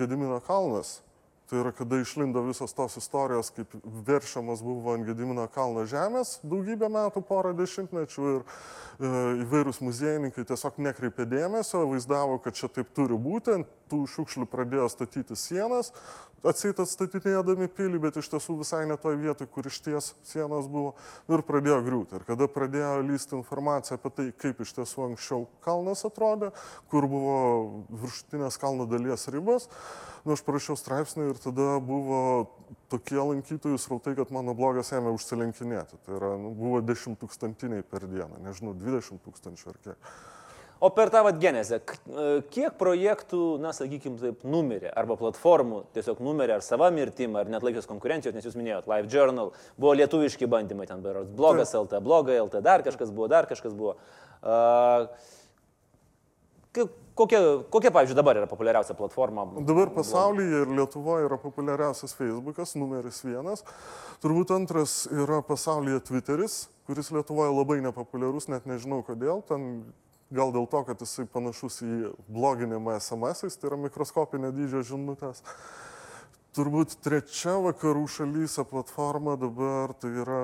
Gedimino 0.00 0.40
kalnas. 0.44 0.98
Tai 1.46 1.60
yra, 1.62 1.70
kada 1.70 2.00
išlindo 2.02 2.42
visos 2.42 2.72
tos 2.74 2.96
istorijos, 2.98 3.52
kaip 3.54 3.74
veršiamas 4.06 4.64
buvo 4.66 4.96
ant 4.96 5.06
Gedimino 5.06 5.44
kalno 5.54 5.84
žemės 5.86 6.40
daugybę 6.42 6.88
metų, 6.90 7.22
porą 7.28 7.52
dešimtmečių 7.54 8.24
ir 8.32 8.40
e, 8.42 9.10
įvairūs 9.44 9.78
muziejininkai 9.86 10.42
tiesiog 10.48 10.80
nekreipė 10.88 11.28
dėmesio, 11.30 11.84
vaizdavo, 11.92 12.40
kad 12.42 12.58
čia 12.58 12.66
taip 12.66 12.90
turi 12.98 13.14
būti, 13.14 13.60
ant 13.60 13.70
tų 13.92 14.02
šiukšlių 14.10 14.48
pradėjo 14.50 14.88
statyti 14.90 15.38
sienas, 15.38 15.92
atseit 16.44 16.80
atstatinėdami 16.82 17.68
pilį, 17.72 18.00
bet 18.02 18.18
iš 18.20 18.28
tiesų 18.32 18.58
visai 18.60 18.82
ne 18.88 18.96
toj 19.00 19.16
vietoj, 19.20 19.48
kur 19.52 19.68
iš 19.68 19.78
ties 19.84 20.10
sienos 20.26 20.68
buvo 20.70 20.94
ir 21.32 21.42
pradėjo 21.46 21.78
griūti. 21.86 22.18
Ir 22.18 22.26
kada 22.28 22.48
pradėjo 22.50 22.92
lysti 23.06 23.36
informacija 23.38 23.98
apie 23.98 24.12
tai, 24.16 24.26
kaip 24.44 24.60
iš 24.64 24.74
tiesų 24.76 25.08
anksčiau 25.10 25.46
kalnas 25.64 26.04
atrodė, 26.08 26.52
kur 26.92 27.08
buvo 27.10 27.38
viršutinės 28.02 28.60
kalno 28.62 28.88
dalies 28.90 29.26
ribos, 29.32 29.68
nu, 30.26 30.34
aš 30.36 30.44
parašiau 30.46 30.78
straipsnį 30.78 31.30
ir 31.32 31.42
tada 31.42 31.76
buvo 31.82 32.22
tokie 32.92 33.18
lankytojų 33.18 33.80
srautai, 33.80 34.16
kad 34.18 34.32
mano 34.34 34.54
blogas 34.58 34.92
ėmė 34.94 35.14
užsilenkinėti. 35.16 36.00
Tai 36.06 36.16
yra, 36.20 36.32
nu, 36.40 36.52
buvo 36.56 36.82
10 36.84 37.18
tūkstantiniai 37.22 37.86
per 37.86 38.06
dieną, 38.10 38.42
nežinau, 38.44 38.74
20 38.78 39.22
tūkstančių 39.26 39.70
ar 39.72 39.84
kiek. 39.84 40.10
O 40.80 40.90
per 40.92 41.08
tą 41.10 41.22
vad 41.24 41.38
genezę, 41.40 41.78
e, 41.80 42.24
kiek 42.52 42.74
projektų, 42.76 43.40
na, 43.62 43.70
sakykime, 43.72 44.18
taip, 44.20 44.42
numirė, 44.44 44.90
arba 44.92 45.16
platformų 45.16 45.86
tiesiog 45.96 46.20
numirė, 46.20 46.58
ar 46.58 46.66
sava 46.66 46.90
mirtim, 46.92 47.38
ar 47.40 47.48
net 47.48 47.64
laikės 47.64 47.88
konkurencijos, 47.88 48.36
nes 48.36 48.44
jūs 48.44 48.58
minėjot, 48.60 48.90
Live 48.92 49.08
Journal, 49.12 49.54
buvo 49.80 49.94
lietuviški 49.96 50.48
bandymai 50.52 50.88
ten, 50.90 51.00
berods, 51.04 51.32
blogas. 51.32 51.72
LT, 51.76 52.02
blogai 52.04 52.36
LT, 52.42 52.60
dar 52.64 52.84
kažkas 52.84 53.08
buvo, 53.08 53.30
dar 53.32 53.48
kažkas 53.48 53.72
buvo. 53.76 53.96
Uh, 54.44 55.08
kokia, 57.16 57.40
kokia, 57.72 57.90
pavyzdžiui, 57.90 58.16
dabar 58.18 58.36
yra 58.42 58.48
populiariausia 58.50 58.96
platforma? 58.98 59.46
Dabar 59.64 59.90
pasaulyje 59.96 60.64
ir 60.64 60.72
Lietuvoje 60.76 61.28
yra 61.30 61.38
populiariausias 61.40 62.12
Facebookas, 62.16 62.76
numeris 62.76 63.22
vienas. 63.24 63.64
Turbūt 64.24 64.52
antras 64.56 65.04
yra 65.08 65.40
pasaulyje 65.46 66.04
Twitteris, 66.10 66.66
kuris 66.88 67.12
Lietuvoje 67.16 67.54
labai 67.56 67.80
nepopuliarus, 67.84 68.50
net 68.52 68.68
nežinau 68.68 69.00
kodėl. 69.06 69.40
Ten 69.48 69.86
gal 70.30 70.52
dėl 70.54 70.66
to, 70.70 70.82
kad 70.88 71.02
jisai 71.02 71.26
panašus 71.30 71.80
į 71.86 72.12
bloginimą 72.32 72.96
SMS-ais, 73.00 73.58
tai 73.58 73.70
yra 73.70 73.78
mikroskopinio 73.86 74.52
dydžio 74.54 74.82
žinutės. 74.92 75.42
Turbūt 76.56 76.96
trečia 77.04 77.58
vakarų 77.60 78.06
šalyse 78.08 78.64
platforma 78.70 79.36
dabar 79.36 79.92
tai 80.00 80.14
yra 80.22 80.40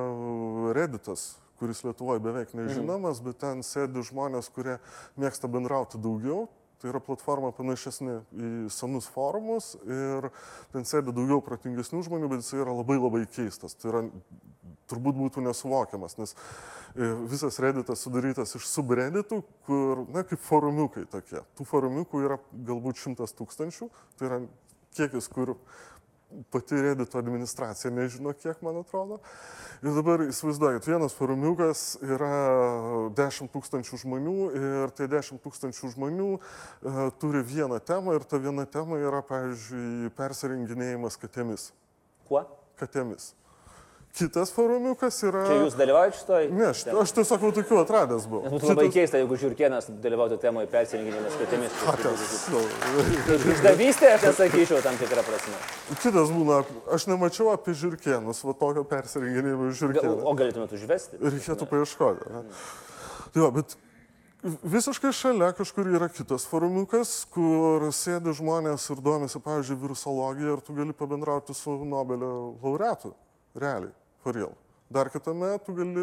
Redditas, 0.76 1.32
kuris 1.60 1.80
Lietuvoje 1.86 2.20
beveik 2.20 2.52
nežinomas, 2.58 3.22
mhm. 3.22 3.28
bet 3.30 3.40
ten 3.40 3.62
sėdi 3.66 4.04
žmonės, 4.04 4.50
kurie 4.52 4.76
mėgsta 5.20 5.50
bendrauti 5.50 6.00
daugiau. 6.02 6.50
Tai 6.82 6.90
yra 6.90 6.98
platforma 6.98 7.52
panašesnė 7.54 8.14
į 8.34 8.48
senus 8.74 9.06
forumus 9.06 9.76
ir 9.86 10.26
ten 10.74 10.82
sėdi 10.82 11.14
daugiau 11.14 11.38
protingesnių 11.46 12.00
žmonių, 12.08 12.30
bet 12.32 12.42
jis 12.42 12.56
yra 12.58 12.74
labai 12.74 12.96
labai 12.98 13.22
keistas. 13.30 13.76
Tai 13.78 13.92
yra 13.92 14.00
turbūt 14.92 15.18
būtų 15.18 15.44
nesuvokiamas, 15.48 16.18
nes 16.20 16.36
e, 16.36 17.08
visas 17.32 17.58
redditas 17.64 18.04
sudarytas 18.04 18.54
iš 18.58 18.68
subredditų, 18.70 19.42
kur, 19.66 20.04
na, 20.12 20.26
kaip 20.28 20.44
forumiukai 20.44 21.08
tokie. 21.10 21.40
Tų 21.58 21.68
forumiukų 21.68 22.26
yra 22.28 22.38
galbūt 22.52 23.00
šimtas 23.02 23.34
tūkstančių, 23.38 23.90
tai 24.20 24.28
yra 24.28 24.42
kiekis, 24.96 25.28
kur 25.32 25.56
pati 26.50 26.82
redito 26.82 27.18
administracija 27.18 27.90
nežino, 27.90 28.32
kiek 28.32 28.62
man 28.62 28.80
atrodo. 28.80 29.18
Ir 29.82 29.96
dabar 29.96 30.22
įsivaizduokit, 30.24 30.86
vienas 30.86 31.14
forumiukas 31.18 31.82
yra 32.06 32.30
10 33.18 33.50
tūkstančių 33.52 33.98
žmonių 34.04 34.36
ir 34.60 34.94
tie 34.96 35.08
10 35.10 35.42
tūkstančių 35.42 35.92
žmonių 35.96 36.30
uh, 36.38 37.02
turi 37.20 37.42
vieną 37.46 37.80
temą 37.84 38.16
ir 38.16 38.26
ta 38.28 38.40
viena 38.42 38.66
tema 38.66 39.00
yra, 39.02 39.24
pavyzdžiui, 39.26 40.12
persirenginėjimas 40.18 41.18
katėmis. 41.20 41.70
Kuo? 42.28 42.46
Katėmis. 42.80 43.32
Kitas 44.12 44.50
forumiukas 44.52 45.22
yra... 45.24 45.42
Čia 45.48 45.54
jūs 45.62 45.74
dalyvaujate 45.78 46.18
šitoj? 46.18 46.46
Ne, 46.52 46.66
aš, 46.68 46.82
aš 47.00 47.12
tiesiog 47.16 47.44
jau 47.46 47.50
tokių 47.56 47.76
atradęs 47.80 48.26
buvau. 48.28 48.50
Būtų 48.52 48.58
Kitas... 48.58 48.72
labai 48.74 48.90
keista, 48.92 49.20
jeigu 49.22 49.38
žiūrkienas 49.40 49.86
dalyvautų 50.04 50.36
temoje 50.42 50.68
persirenginimas 50.68 51.38
katėmis. 51.40 51.78
Išdavystė, 53.54 54.10
aš 54.12 54.26
nesakyčiau 54.28 54.82
tam 54.84 54.98
tikrą 55.00 55.24
prasme. 55.24 55.60
Kitas 56.02 56.32
būna, 56.34 56.58
aš 56.92 57.06
nemačiau 57.08 57.54
apie 57.54 57.72
žiūrkienus, 57.84 58.42
va 58.44 58.54
tokio 58.60 58.84
persirenginimo 58.90 59.70
žiūrkienų. 59.80 60.12
O 60.28 60.36
galėtumėte 60.36 60.76
užvesti? 60.76 61.22
Reikėtų 61.24 61.70
paieškoti. 61.72 62.28
Ne? 62.36 62.44
Tai 63.32 63.46
va, 63.46 63.50
bet 63.62 63.78
Visiškai 64.42 65.12
šalia 65.14 65.52
kažkur 65.54 65.86
yra 65.86 66.08
kitas 66.10 66.42
forumiukas, 66.50 67.12
kur 67.30 67.86
sėdi 67.94 68.34
žmonės 68.34 68.88
ir 68.90 68.98
domisi, 68.98 69.38
pavyzdžiui, 69.38 69.78
virusologija 69.86 70.56
ir 70.58 70.64
tu 70.66 70.74
gali 70.74 70.98
pabendrauti 70.98 71.54
su 71.54 71.78
Nobelio 71.86 72.34
laureatu. 72.58 73.14
Realiai 73.54 73.94
for 74.22 74.34
real. 74.34 74.54
Dar 74.92 75.08
kitame 75.08 75.58
tu 75.64 75.72
gali 75.72 76.02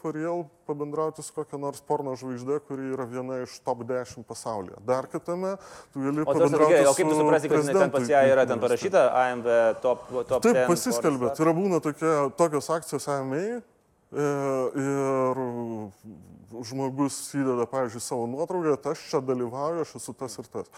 for 0.00 0.14
real 0.14 0.44
pabendrauti 0.66 1.22
su 1.22 1.32
kokia 1.34 1.58
nors 1.58 1.80
porno 1.82 2.12
žvaigždė, 2.14 2.60
kuri 2.68 2.92
yra 2.94 3.06
viena 3.10 3.40
iš 3.42 3.56
top 3.66 3.82
10 3.88 4.22
pasaulyje. 4.28 4.78
Dar 4.86 5.08
kitame 5.10 5.56
tu 5.92 6.04
gali 6.04 6.22
o 6.22 6.28
pabendrauti 6.28 6.78
su... 6.84 6.90
O 6.90 6.94
kaip 6.94 7.10
tu 7.10 7.16
suprasi, 7.18 7.50
kad 7.50 7.72
ten 7.72 7.94
pas 7.96 8.12
ją 8.12 8.20
yra 8.30 8.44
ten 8.46 8.62
parašyta 8.62 9.02
AMV 9.24 9.48
top, 9.82 10.06
top 10.30 10.46
Taip, 10.46 10.52
10? 10.52 10.60
Taip, 10.60 10.70
pasiskelbė. 10.70 11.32
Tai 11.34 11.46
yra 11.48 11.56
būna 11.58 11.82
tokia, 11.82 12.14
tokios 12.38 12.70
akcijos 12.78 13.08
AMA 13.16 13.42
e, 13.42 13.58
ir 14.12 15.42
žmogus 16.64 17.16
įdeda, 17.36 17.66
pavyzdžiui, 17.68 18.00
savo 18.00 18.26
nuotrauką, 18.30 18.76
aš 18.90 19.02
čia 19.10 19.20
dalyvauju, 19.24 19.82
aš 19.84 19.96
esu 19.98 20.14
tas 20.16 20.38
ir 20.40 20.48
tas. 20.48 20.70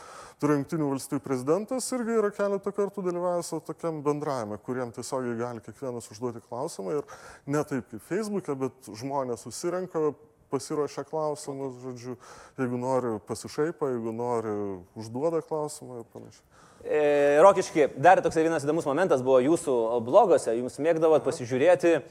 Turiu 0.42 0.56
Junktinių 0.58 0.88
valstybių 0.90 1.22
prezidentas 1.22 1.87
irgi 1.94 2.16
yra 2.18 2.32
keletą 2.34 2.72
kartų 2.75 3.04
dalyvavęs 3.06 3.52
tokiam 3.68 4.00
bendravime, 4.02 4.58
kuriem 4.66 4.90
tiesiogiai 4.96 5.38
gali 5.38 5.62
kiekvienas 5.62 6.10
užduoti 6.10 6.42
klausimą 6.49 6.99
ir 6.99 7.14
ne 7.46 7.62
taip 7.62 7.87
kaip 7.92 8.02
Facebook'e, 8.08 8.56
bet 8.58 8.90
žmonės 8.99 9.46
susirenka, 9.46 10.10
pasiruošia 10.50 11.04
klausimus, 11.06 11.76
žodžiu, 11.84 12.16
jeigu 12.58 12.80
nori 12.80 13.12
pasišaipa, 13.28 13.92
jeigu 13.92 14.10
nori 14.16 14.54
užduoda 14.99 15.44
klausimą 15.46 16.00
ir 16.00 16.08
panašiai. 16.10 16.49
E, 16.80 17.04
Rokiški, 17.44 17.92
dar 18.00 18.18
toks 18.25 18.40
vienas 18.40 18.64
įdomus 18.66 18.88
momentas 18.88 19.22
buvo 19.22 19.38
jūsų 19.44 19.76
blogose, 20.02 20.56
jums 20.56 20.80
mėgdavot 20.82 21.22
pasižiūrėti 21.22 22.00
E, 22.00 22.02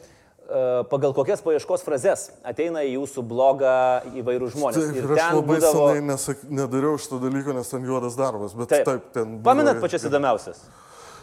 pagal 0.89 1.13
kokias 1.13 1.43
paieškos 1.45 1.83
frazes 1.85 2.29
ateina 2.47 2.81
į 2.87 2.95
jūsų 2.95 3.23
blogą 3.29 3.73
įvairių 4.17 4.49
žmonės. 4.55 4.79
Taip, 4.79 4.97
ir, 4.97 5.11
aš 5.13 5.35
labai 5.37 5.57
būdavo... 5.59 5.87
senai 5.91 6.05
nesak, 6.07 6.43
nedariau 6.49 6.99
šito 7.01 7.19
dalyko, 7.21 7.53
nes 7.57 7.69
ten 7.69 7.85
juodas 7.85 8.17
darbas, 8.17 8.55
bet 8.57 8.71
taip, 8.73 8.85
taip 8.87 9.11
ten. 9.13 9.35
Buvo... 9.37 9.45
Pamenat 9.51 9.81
pačias 9.83 10.07
įdomiausias? 10.09 10.63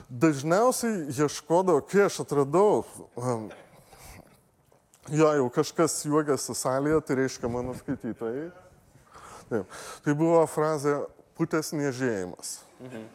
Dažniausiai 0.06 1.08
ieškodavau, 1.10 1.82
kai 1.90 2.04
aš 2.06 2.20
atradau, 2.22 2.84
um, 3.18 3.48
jo, 5.10 5.32
jau 5.40 5.48
kažkas 5.58 5.98
juokiasi 6.06 6.54
salėje, 6.54 7.02
tai 7.08 7.18
reiškia 7.24 7.50
mano 7.50 7.74
skaitytojai. 7.80 8.46
Taip. 9.50 9.76
Tai 10.06 10.14
buvo 10.18 10.44
frazė 10.50 11.00
putės 11.38 11.72
niežėjimas. 11.74 12.60
Mhm. 12.84 13.10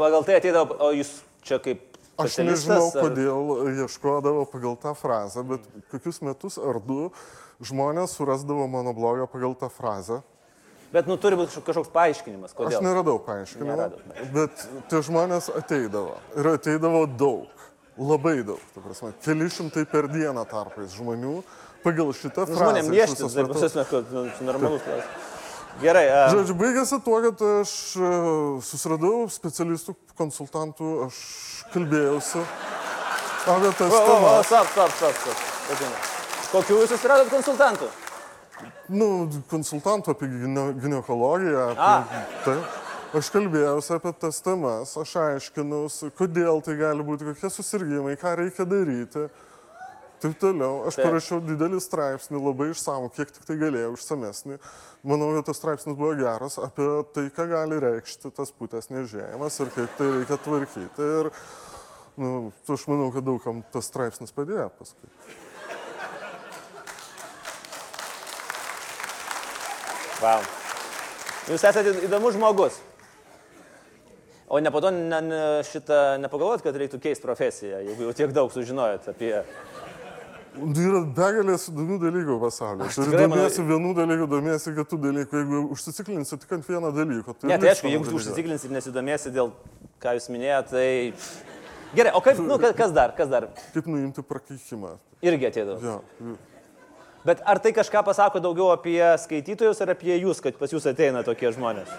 Pagal 0.00 0.24
tai 0.24 0.40
ateidavo, 0.40 0.80
o 0.80 0.92
jūs 0.96 1.18
čia 1.44 1.60
kaip 1.60 1.89
Aš 2.24 2.38
nežinau, 2.44 2.88
ar... 2.90 3.04
kodėl 3.04 3.52
ieškodavo 3.84 4.44
pagal 4.50 4.76
tą 4.80 4.94
frazę, 4.98 5.44
bet 5.46 5.64
kokius 5.92 6.20
metus 6.26 6.58
ar 6.58 6.80
du 6.84 7.08
žmonės 7.64 8.16
surasdavo 8.16 8.66
mano 8.70 8.94
blogą 8.96 9.28
pagal 9.30 9.56
tą 9.58 9.70
frazę. 9.72 10.20
Bet, 10.90 11.06
nu, 11.06 11.14
turi 11.22 11.38
būti 11.38 11.62
kažkoks 11.62 11.92
paaiškinimas, 11.94 12.54
kodėl. 12.56 12.80
Aš 12.80 12.82
neradau 12.82 13.20
paaiškinimo, 13.22 13.70
Neradau. 13.70 14.30
bet 14.34 14.64
tie 14.90 15.02
žmonės 15.06 15.46
ateidavo. 15.54 16.16
Ir 16.34 16.48
ateidavo 16.50 17.04
daug, 17.06 17.66
labai 17.94 18.40
daug, 18.46 18.62
ta 18.74 18.82
prasme, 18.82 19.12
keli 19.22 19.46
šimtai 19.54 19.84
per 19.86 20.10
dieną 20.10 20.42
tarpais 20.50 20.96
žmonių 20.98 21.36
pagal 21.84 22.10
šitą 22.10 22.48
frazę. 22.48 22.58
Žmonėm 22.58 22.90
lieštis, 22.96 23.36
tai 23.36 23.46
visus 23.52 23.78
metus, 23.78 24.10
nu, 24.10 24.24
normalus 24.48 24.82
klausimas. 24.82 25.29
Gerai. 25.80 26.04
A... 26.10 26.26
Žodžiu, 26.34 26.56
baigėsi 26.58 26.98
tuo, 27.04 27.20
kad 27.24 27.42
aš 27.62 27.72
e, 27.96 28.10
susiradau 28.66 29.24
specialistų, 29.32 29.94
konsultantų, 30.18 30.90
aš 31.06 31.20
kalbėjausi 31.72 32.42
apie 33.48 33.72
tas 33.78 33.94
temas. 33.94 34.50
Stop, 34.50 34.70
stop, 34.74 34.94
stop, 34.98 35.14
stop. 35.22 35.48
Kokių 36.50 36.82
jūs 36.82 36.92
susiradot 36.92 37.30
konsultantų? 37.32 37.88
Nu, 38.90 39.08
konsultantų 39.48 40.16
apie 40.16 40.28
gynekologiją. 40.82 41.70
Apie, 41.78 42.22
tai. 42.44 42.58
Aš 43.16 43.30
kalbėjausi 43.34 43.94
apie 43.96 44.12
tas 44.22 44.36
temas, 44.44 44.92
aš 44.98 45.16
aiškinausi, 45.18 46.12
kodėl 46.18 46.60
tai 46.62 46.76
gali 46.78 47.02
būti, 47.06 47.26
kokie 47.26 47.50
susirgymai, 47.50 48.14
ką 48.20 48.36
reikia 48.38 48.66
daryti. 48.70 49.24
Taip 50.20 50.36
toliau. 50.40 50.82
Aš 50.88 50.98
Taip. 50.98 51.06
parašiau 51.08 51.40
didelį 51.44 51.80
straipsnį, 51.80 52.40
labai 52.44 52.70
išsamų, 52.74 53.08
kiek 53.16 53.30
tik 53.32 53.46
tai 53.48 53.56
galėjau, 53.60 53.94
išsamesnį. 53.96 54.58
Manau, 55.08 55.30
kad 55.38 55.48
tas 55.48 55.60
straipsnis 55.60 55.96
buvo 55.96 56.12
geras 56.18 56.58
apie 56.60 56.88
tai, 57.14 57.28
ką 57.32 57.46
gali 57.48 57.78
reikšti 57.80 58.32
tas 58.36 58.52
putės 58.52 58.90
nežėjimas 58.92 59.56
ir 59.64 59.72
kaip 59.76 59.94
tai 59.96 60.10
reikia 60.18 60.36
tvarkyti. 60.44 61.08
Ir 61.20 61.30
nu, 62.20 62.34
aš 62.68 62.84
manau, 62.90 63.08
kad 63.14 63.24
daugam 63.24 63.64
tas 63.72 63.88
straipsnis 63.88 64.36
padėjo 64.36 64.68
paskui. 64.76 65.08
Wow. 70.20 70.44
Jūs 71.48 71.64
esate 71.64 71.96
įdomus 72.04 72.36
žmogus. 72.36 72.76
O 74.50 74.58
ne 74.60 74.70
po 74.74 74.80
to 74.82 74.90
ne, 74.90 75.20
ne, 75.22 75.40
šitą 75.64 76.18
nepagalvot, 76.20 76.60
kad 76.64 76.76
reiktų 76.76 76.98
keisti 77.00 77.22
profesiją, 77.22 77.80
jeigu 77.86 78.08
jau 78.08 78.14
tiek 78.18 78.32
daug 78.34 78.50
sužinojot 78.52 79.06
apie... 79.12 79.30
Yra 80.58 81.00
begalės 81.14 81.68
įdomių 81.70 81.96
dalykų 82.02 82.36
pasaulyje. 82.42 82.88
Aš 82.90 82.96
Tu 82.98 83.04
tikrai 83.06 83.26
manau- 83.30 83.36
domiesi 83.38 83.62
vienų 83.68 83.90
dalykų, 84.00 84.26
domiesi 84.32 84.72
kitų 84.74 84.98
dalykų. 85.04 85.36
Jeigu 85.40 85.60
užsiciklinsi 85.76 86.38
tik 86.42 86.52
ant 86.56 86.66
vieno 86.66 86.90
dalyko, 86.96 87.34
tai... 87.38 87.48
Ne, 87.52 87.58
tai 87.62 87.70
aišku, 87.70 87.86
jeigu 87.92 88.16
užsitikrinsi 88.18 88.66
ir 88.66 88.74
nesidomėsi 88.74 89.30
dėl, 89.36 89.52
ką 90.02 90.16
jūs 90.18 90.26
minėjote, 90.34 90.70
tai... 90.74 90.88
Gerai, 91.94 92.12
o 92.18 92.20
kaip, 92.24 92.38
nu, 92.42 92.58
ka- 92.62 92.72
kas 92.74 92.92
dar, 92.94 93.14
kas 93.18 93.30
dar? 93.30 93.46
Kaip 93.74 93.86
nuimti 93.90 94.22
prakeikimą. 94.26 94.96
Irgi 95.22 95.48
atėjo. 95.50 95.78
Jo. 95.86 95.96
Bet 97.26 97.42
ar 97.44 97.58
tai 97.62 97.72
kažką 97.76 98.02
pasako 98.06 98.40
daugiau 98.40 98.70
apie 98.74 98.98
skaitytojus 99.22 99.80
ar 99.84 99.90
apie 99.94 100.14
jūs, 100.22 100.40
kad 100.42 100.56
pas 100.58 100.70
jūs 100.72 100.86
ateina 100.90 101.22
tokie 101.26 101.50
žmonės? 101.52 101.90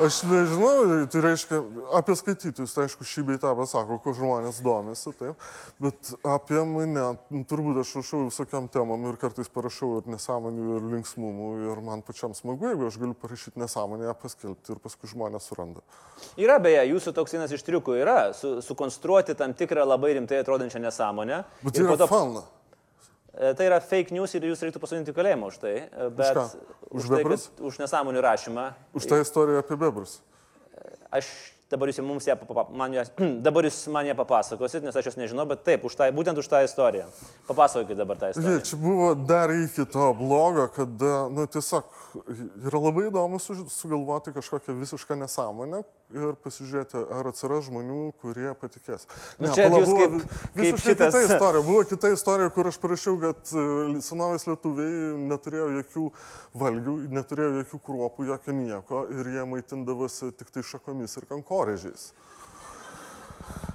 Aš 0.00 0.22
nežinau, 0.26 1.06
tai 1.06 1.20
reiškia, 1.22 1.60
apie 1.94 2.16
skaitytojus, 2.18 2.72
tai 2.74 2.86
aišku, 2.88 3.06
šį 3.06 3.22
bei 3.28 3.38
tą 3.38 3.52
pasako, 3.54 4.00
ko 4.02 4.14
žmonės 4.16 4.58
domisi, 4.64 5.12
taip, 5.14 5.44
bet 5.82 6.10
apie 6.26 6.58
mane, 6.66 7.04
nu, 7.30 7.42
turbūt 7.46 7.78
aš 7.84 7.92
rašau 8.00 8.24
visokiam 8.26 8.66
temam 8.74 9.04
ir 9.06 9.18
kartais 9.22 9.50
parašau 9.54 10.00
ir 10.00 10.08
nesąmonių, 10.10 10.64
ir 10.80 10.88
linksmumų, 10.96 11.50
ir 11.70 11.82
man 11.86 12.02
pačiam 12.06 12.34
smagu, 12.34 12.72
jeigu 12.72 12.88
aš 12.88 12.98
galiu 13.04 13.14
parašyti 13.22 13.62
nesąmonę, 13.62 14.08
ją 14.10 14.16
paskelbti 14.24 14.74
ir 14.74 14.82
paskui 14.82 15.12
žmonės 15.12 15.46
suranda. 15.52 15.84
Yra 16.42 16.58
beje, 16.58 16.82
jūsų 16.90 17.14
toks 17.14 17.36
vienas 17.36 17.54
iš 17.54 17.62
triukų 17.62 17.94
yra 18.02 18.18
su, 18.34 18.56
sukonstruoti 18.66 19.38
tam 19.38 19.54
tikrą 19.54 19.86
labai 19.86 20.16
rimtai 20.18 20.42
atrodančią 20.42 20.82
nesąmonę. 20.82 21.44
Bet 21.62 21.78
tai 21.78 21.86
yra 21.86 21.96
to- 22.02 22.10
fauna. 22.10 22.42
E, 23.38 23.54
Tai 23.54 23.66
yra 23.66 23.80
fake 23.82 24.14
news 24.14 24.34
ir 24.34 24.46
jūs 24.50 24.62
reiktų 24.62 24.80
pasodinti 24.82 25.14
kalėjimą 25.16 25.48
už 25.50 25.58
tai. 25.62 25.74
e, 25.90 26.10
Bet 26.14 26.34
ką? 26.36 26.44
Už 26.90 27.02
už, 27.02 27.08
tai, 27.10 27.16
bebrus? 27.22 27.48
kad, 27.50 27.64
už 27.66 27.78
nesąmonių 27.82 28.20
rašymą. 28.22 28.68
Už 28.94 29.06
tą 29.10 29.18
istoriją 29.22 29.58
apie 29.64 29.76
bebrus. 29.76 30.20
Aš 31.10 31.26
dabar 31.70 31.88
jūs 31.90 32.00
mums 32.04 32.26
ją, 32.28 32.36
man 32.76 32.92
ją, 32.94 33.04
dabar 33.46 33.64
jūs 33.68 33.78
man 33.92 34.06
ją 34.06 34.14
papasakosit, 34.18 34.84
nes 34.84 34.96
aš 34.96 35.10
jos 35.12 35.16
nežinau, 35.20 35.46
bet 35.50 35.64
taip, 35.66 35.84
už 35.88 35.96
tą, 35.98 36.10
būtent 36.14 36.38
už 36.38 36.48
tą 36.50 36.62
istoriją. 36.66 37.06
Papasakokit 37.48 37.98
dabar 37.98 38.16
tą 38.20 38.30
istoriją. 38.34 38.60
Čia 38.68 38.76
buvo 38.80 39.14
dar 39.14 39.50
iki 39.54 39.86
to 39.90 40.10
blogo, 40.18 40.68
kad, 40.76 41.04
nu, 41.34 41.46
tiesiog 41.50 41.84
yra 42.68 42.78
labai 42.78 43.08
įdomu 43.10 43.40
su, 43.42 43.56
sugalvoti 43.74 44.30
kažkokią 44.36 44.76
visišką 44.78 45.16
nesąmonę 45.24 45.82
ir 46.14 46.36
pasižiūrėti, 46.44 47.00
ar 47.10 47.26
atsiras 47.32 47.64
žmonių, 47.66 48.12
kurie 48.22 48.52
patikės. 48.60 49.08
Nu, 49.42 49.48
čia 49.56 49.64
jūs 49.66 49.88
buvo 49.88 49.96
kaip- 49.98 50.12
vi- 50.12 50.20
kaip 50.20 50.60
visiškai 50.60 50.92
šitas- 50.94 51.16
kita 51.16 51.22
istorija. 51.34 51.62
Buvo 51.66 51.80
kita 51.90 52.10
istorija, 52.14 52.50
kur 52.54 52.68
aš 52.70 52.78
parašiau, 52.78 53.16
kad 53.24 53.40
e, 53.50 53.64
senovės 54.04 54.46
lietuviai 54.46 55.16
neturėjo 55.32 55.66
jokių 55.80 56.04
valgių, 56.62 56.94
neturėjo 57.18 57.56
jokių 57.64 57.80
kruopų, 57.88 58.28
jokio 58.30 58.54
nieko 58.60 59.02
ir 59.10 59.32
jie 59.34 59.44
maitindavosi 59.56 60.30
tik 60.38 60.52
tai 60.54 60.62
šakomis 60.62 61.16
ir 61.18 61.26
kankorėžiais. 61.54 62.12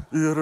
Ir 0.09 0.39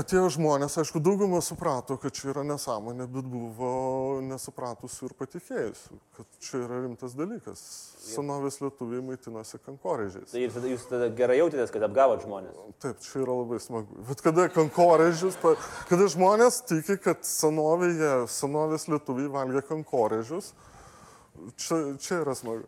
atėjo 0.00 0.32
žmonės, 0.34 0.74
aišku, 0.82 0.98
dauguma 0.98 1.38
suprato, 1.46 1.94
kad 2.02 2.10
čia 2.10 2.32
yra 2.32 2.42
nesąmonė, 2.42 3.04
bet 3.06 3.28
buvo 3.30 4.18
nesupratusių 4.26 5.06
ir 5.06 5.14
patikėjusių, 5.14 5.98
kad 6.16 6.26
čia 6.42 6.64
yra 6.64 6.80
rimtas 6.82 7.14
dalykas. 7.14 7.62
Senovės 8.02 8.58
lietuviai 8.58 9.04
maitinosi 9.06 9.60
kankorėžiais. 9.62 10.34
Tai 10.34 10.42
ir 10.42 10.50
tada 10.56 10.72
jūs 10.72 10.88
tada 10.90 11.06
gerai 11.14 11.38
jautėtės, 11.38 11.70
kad 11.70 11.86
apgavot 11.86 12.26
žmonės. 12.26 12.58
Taip, 12.82 12.98
čia 13.06 13.22
yra 13.22 13.38
labai 13.44 13.62
smagu. 13.62 14.02
Bet 14.10 14.24
kada 14.26 14.48
kankorėžius, 14.58 15.38
kada 15.86 16.10
žmonės 16.10 16.64
tiki, 16.66 16.98
kad 17.06 17.22
senovėje, 17.30 18.24
senovės 18.40 18.90
lietuviai 18.90 19.30
valgė 19.30 19.62
kankorėžius, 19.70 20.50
čia, 21.54 21.84
čia 22.02 22.24
yra 22.24 22.34
smagu. 22.34 22.66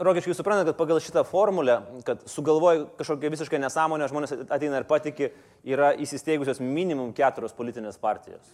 Rokiškai 0.00 0.32
suprantate, 0.32 0.70
kad 0.70 0.78
pagal 0.78 1.00
šitą 1.04 1.26
formulę, 1.28 1.74
kad 2.06 2.22
sugalvoji 2.30 2.86
kažkokią 2.96 3.30
visiškai 3.34 3.58
nesąmonę, 3.60 4.06
žmonės 4.08 4.32
ateina 4.48 4.80
ir 4.80 4.86
patikė, 4.88 5.28
yra 5.68 5.90
įsisteigusios 6.00 6.62
minimum 6.64 7.10
keturios 7.12 7.52
politinės 7.52 8.00
partijos. 8.00 8.48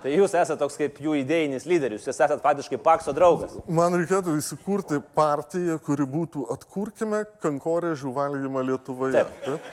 Tai 0.00 0.12
jūs 0.12 0.32
esate 0.36 0.56
toks 0.60 0.74
kaip 0.80 0.98
jų 1.00 1.18
idėjinis 1.20 1.64
lyderis, 1.68 2.04
jūs 2.04 2.12
esate 2.12 2.40
faktiškai 2.40 2.80
Pakso 2.84 3.12
draugas. 3.16 3.54
Man 3.68 3.96
reikėtų 3.96 4.38
įsikurti 4.40 5.02
partiją, 5.16 5.78
kuri 5.84 6.04
būtų 6.08 6.48
atkurkime 6.52 7.22
kankorėžių 7.44 8.12
valgymą 8.16 8.64
Lietuvoje. 8.68 9.20
Taip. 9.20 9.38
Taip? 9.44 9.70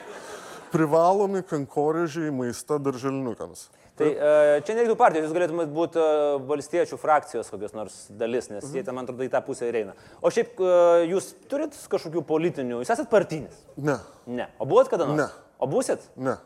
Privalomi 0.72 1.40
kankorėžiai 1.44 2.32
maista 2.32 2.78
darželiniukams. 2.80 3.66
Tai 4.00 4.08
e, 4.08 4.60
čia 4.64 4.76
nereiktų 4.76 4.96
partijos, 4.96 5.26
jūs 5.26 5.34
galėtumėt 5.36 5.72
būti 5.74 6.00
e, 6.00 6.20
valstiečių 6.48 6.96
frakcijos 7.00 7.50
kokios 7.52 7.74
nors 7.76 7.98
dalis, 8.08 8.48
nes 8.48 8.70
jie 8.72 8.80
ten, 8.86 8.96
man 8.96 9.04
atrodo, 9.04 9.26
į 9.26 9.32
tą 9.34 9.42
pusę 9.44 9.68
ir 9.68 9.82
eina. 9.82 9.96
O 10.24 10.32
šiaip 10.32 10.62
e, 10.64 10.70
jūs 11.10 11.34
turit 11.50 11.76
kažkokių 11.92 12.22
politinių, 12.28 12.78
jūs 12.80 12.94
esate 12.94 13.12
partinis? 13.12 13.58
Ne, 13.76 13.98
Ne. 14.26 14.48
O 14.62 14.68
buvot 14.70 14.88
kada 14.88 15.08
nors? 15.08 15.18
Ne. 15.18 15.28
O 15.62 15.68
būsit? 15.68 16.08
ne. 16.16 16.38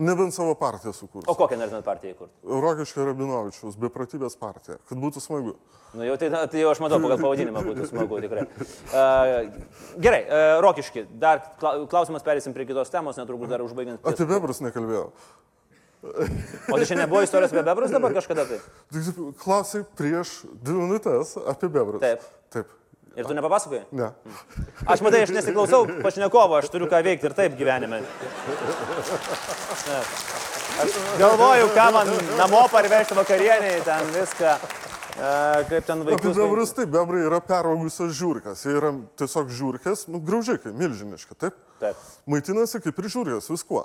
Nebent 0.00 0.32
savo 0.32 0.54
partiją 0.56 0.94
sukursiu. 0.96 1.28
O 1.28 1.34
kokią 1.36 1.58
norėtumėt 1.60 1.84
partiją 1.84 2.14
įkurti? 2.14 2.32
Rokiškio 2.64 3.04
Rabinovičiaus, 3.10 3.74
bepratybės 3.82 4.36
partija, 4.40 4.78
kad 4.88 5.00
būtų 5.02 5.20
smagu. 5.20 5.52
Nu 5.92 6.06
jau 6.06 6.14
tai, 6.22 6.30
tai 6.48 6.62
jau 6.62 6.70
aš 6.72 6.80
matau, 6.80 7.00
pagal 7.04 7.20
pavadinimą 7.20 7.60
būtų 7.66 7.88
smagu 7.90 8.20
tikrai. 8.24 8.46
Uh, 8.94 9.50
gerai, 10.00 10.22
uh, 10.24 10.54
Rokiški, 10.64 11.04
dar 11.20 11.42
kla- 11.60 11.84
klausimas 11.90 12.24
perėsim 12.24 12.56
prie 12.56 12.64
kitos 12.70 12.88
temos, 12.94 13.20
netrukus 13.20 13.52
dar 13.52 13.60
užbaigiant. 13.66 14.00
Apie 14.08 14.28
bebrus 14.30 14.62
nekalbėjau. 14.64 15.10
O 16.00 16.78
tai 16.78 16.86
šiandien 16.88 17.10
buvo 17.10 17.20
istorijos 17.26 17.52
apie 17.52 17.66
bebrus 17.66 17.92
dabar 17.92 18.14
kažkada 18.16 18.46
tai? 18.48 18.60
Klausai 19.42 19.82
prieš 19.98 20.38
dvi 20.48 20.78
minutės 20.80 21.34
apie 21.44 21.68
bebrus. 21.68 22.00
Taip. 22.00 22.24
Taip. 22.54 22.72
Ir 23.18 23.26
tu 23.26 23.34
nepapasakojai? 23.34 23.84
Ne. 23.96 24.12
Aš 24.86 25.00
matai, 25.02 25.24
aš 25.26 25.32
nesiklausau 25.34 25.86
pašnekovo, 26.04 26.60
aš 26.60 26.68
turiu 26.70 26.86
ką 26.90 27.00
veikti 27.04 27.26
ir 27.26 27.34
taip 27.34 27.56
gyvenime. 27.58 28.02
Aš 30.80 30.94
galvoju, 31.18 31.66
ką 31.74 31.86
man 31.96 32.12
namo 32.38 32.62
parvežti 32.72 33.16
vakarieniai, 33.18 33.82
ten 33.84 34.12
viską, 34.14 34.54
e, 34.54 35.32
kaip 35.68 35.86
ten 35.90 36.04
Apie 36.06 36.14
vaikus. 36.14 36.36
bebrus 36.38 36.72
taip, 36.76 36.92
bebrai 36.94 37.24
yra 37.26 37.40
peraugusios 37.44 38.14
žiūrkės. 38.16 38.62
Jie 38.64 38.76
yra 38.78 38.94
tiesiog 39.20 39.50
žiūrkės, 39.58 40.06
nu, 40.08 40.22
graužikai, 40.24 40.72
milžiniški, 40.72 41.36
taip? 41.36 41.58
Taip. 41.82 41.98
Maitinasi 42.30 42.80
kaip 42.86 43.02
ir 43.02 43.10
žiūrkės 43.12 43.50
viskuo. 43.52 43.84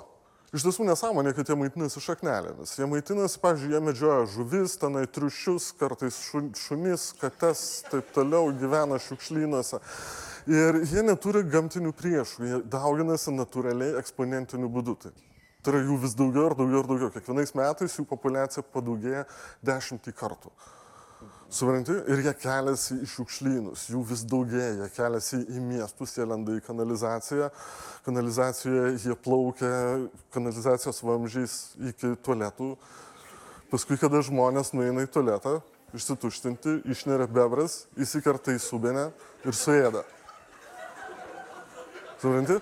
Iš 0.54 0.62
tiesų 0.62 0.84
nesąmonė, 0.86 1.32
kad 1.34 1.48
jie 1.50 1.56
maitinasi 1.58 2.00
šaknelėmis. 2.04 2.76
Jie 2.78 2.86
maitinasi, 2.86 3.40
pavyzdžiui, 3.42 3.72
jie 3.74 3.80
medžioja 3.82 4.28
žuvis, 4.30 4.76
tenai 4.78 5.02
triušius, 5.10 5.72
kartais 5.80 6.20
šu- 6.28 6.52
šunis, 6.54 7.08
kates, 7.18 7.64
taip 7.90 8.12
toliau 8.14 8.52
gyvena 8.54 9.00
šiukšlynuose. 9.02 9.80
Ir 10.46 10.78
jie 10.86 11.02
neturi 11.02 11.42
gamtinių 11.50 11.90
priešų, 11.98 12.46
jie 12.46 12.62
dauginasi 12.70 13.34
natūraliai 13.34 13.98
eksponentiniu 13.98 14.70
būdu. 14.70 14.94
Tai, 15.02 15.12
tai 15.66 15.74
yra 15.74 15.82
jų 15.88 15.98
vis 16.06 16.14
daugiau 16.14 16.46
ir 16.52 16.58
daugiau 16.62 16.84
ir 16.84 16.90
daugiau. 16.92 17.10
Kiekvienais 17.16 17.54
metais 17.58 17.98
jų 17.98 18.06
populiacija 18.06 18.62
padaugėja 18.70 19.26
dešimtį 19.66 20.14
kartų. 20.14 20.54
Supranti, 21.46 21.94
ir 22.10 22.20
jie 22.24 22.32
keliasi 22.42 22.96
į 23.04 23.06
šiukšlynus, 23.06 23.84
jų 23.92 24.00
vis 24.08 24.24
daugėja, 24.26 24.72
jie 24.80 24.88
keliasi 24.96 25.38
į 25.46 25.60
miestus, 25.62 26.16
jie 26.18 26.26
lenda 26.26 26.56
į 26.58 26.62
kanalizaciją, 26.66 27.52
kanalizacijoje 28.06 28.96
jie 29.04 29.14
plaukia 29.22 29.70
kanalizacijos 30.34 30.98
vamžiais 31.06 31.54
iki 31.92 32.16
tualetų, 32.26 32.72
paskui, 33.70 33.98
kada 34.00 34.24
žmonės 34.26 34.74
nueina 34.74 35.06
į 35.06 35.12
tualetą, 35.14 35.60
išsituštinti, 35.94 36.80
išneria 36.90 37.30
bebras, 37.30 37.84
įsikerta 37.94 38.56
į 38.56 38.60
subenę 38.66 39.12
ir 39.46 39.54
suėda. 39.54 40.02
Supranti? 42.18 42.58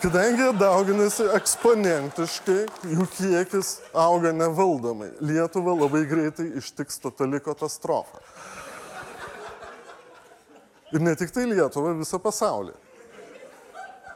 Kadangi 0.00 0.46
dauginasi 0.56 1.26
eksponentiškai, 1.36 2.60
jų 2.88 3.04
kiekis 3.18 3.74
auga 3.92 4.30
nevaldomai. 4.32 5.10
Lietuva 5.20 5.74
labai 5.76 6.06
greitai 6.08 6.46
ištiks 6.56 7.02
totali 7.02 7.36
katastrofa. 7.44 8.22
Ir 10.96 11.04
ne 11.04 11.12
tik 11.20 11.34
tai 11.36 11.44
Lietuva, 11.50 11.92
visą 12.00 12.16
pasaulį. 12.16 12.72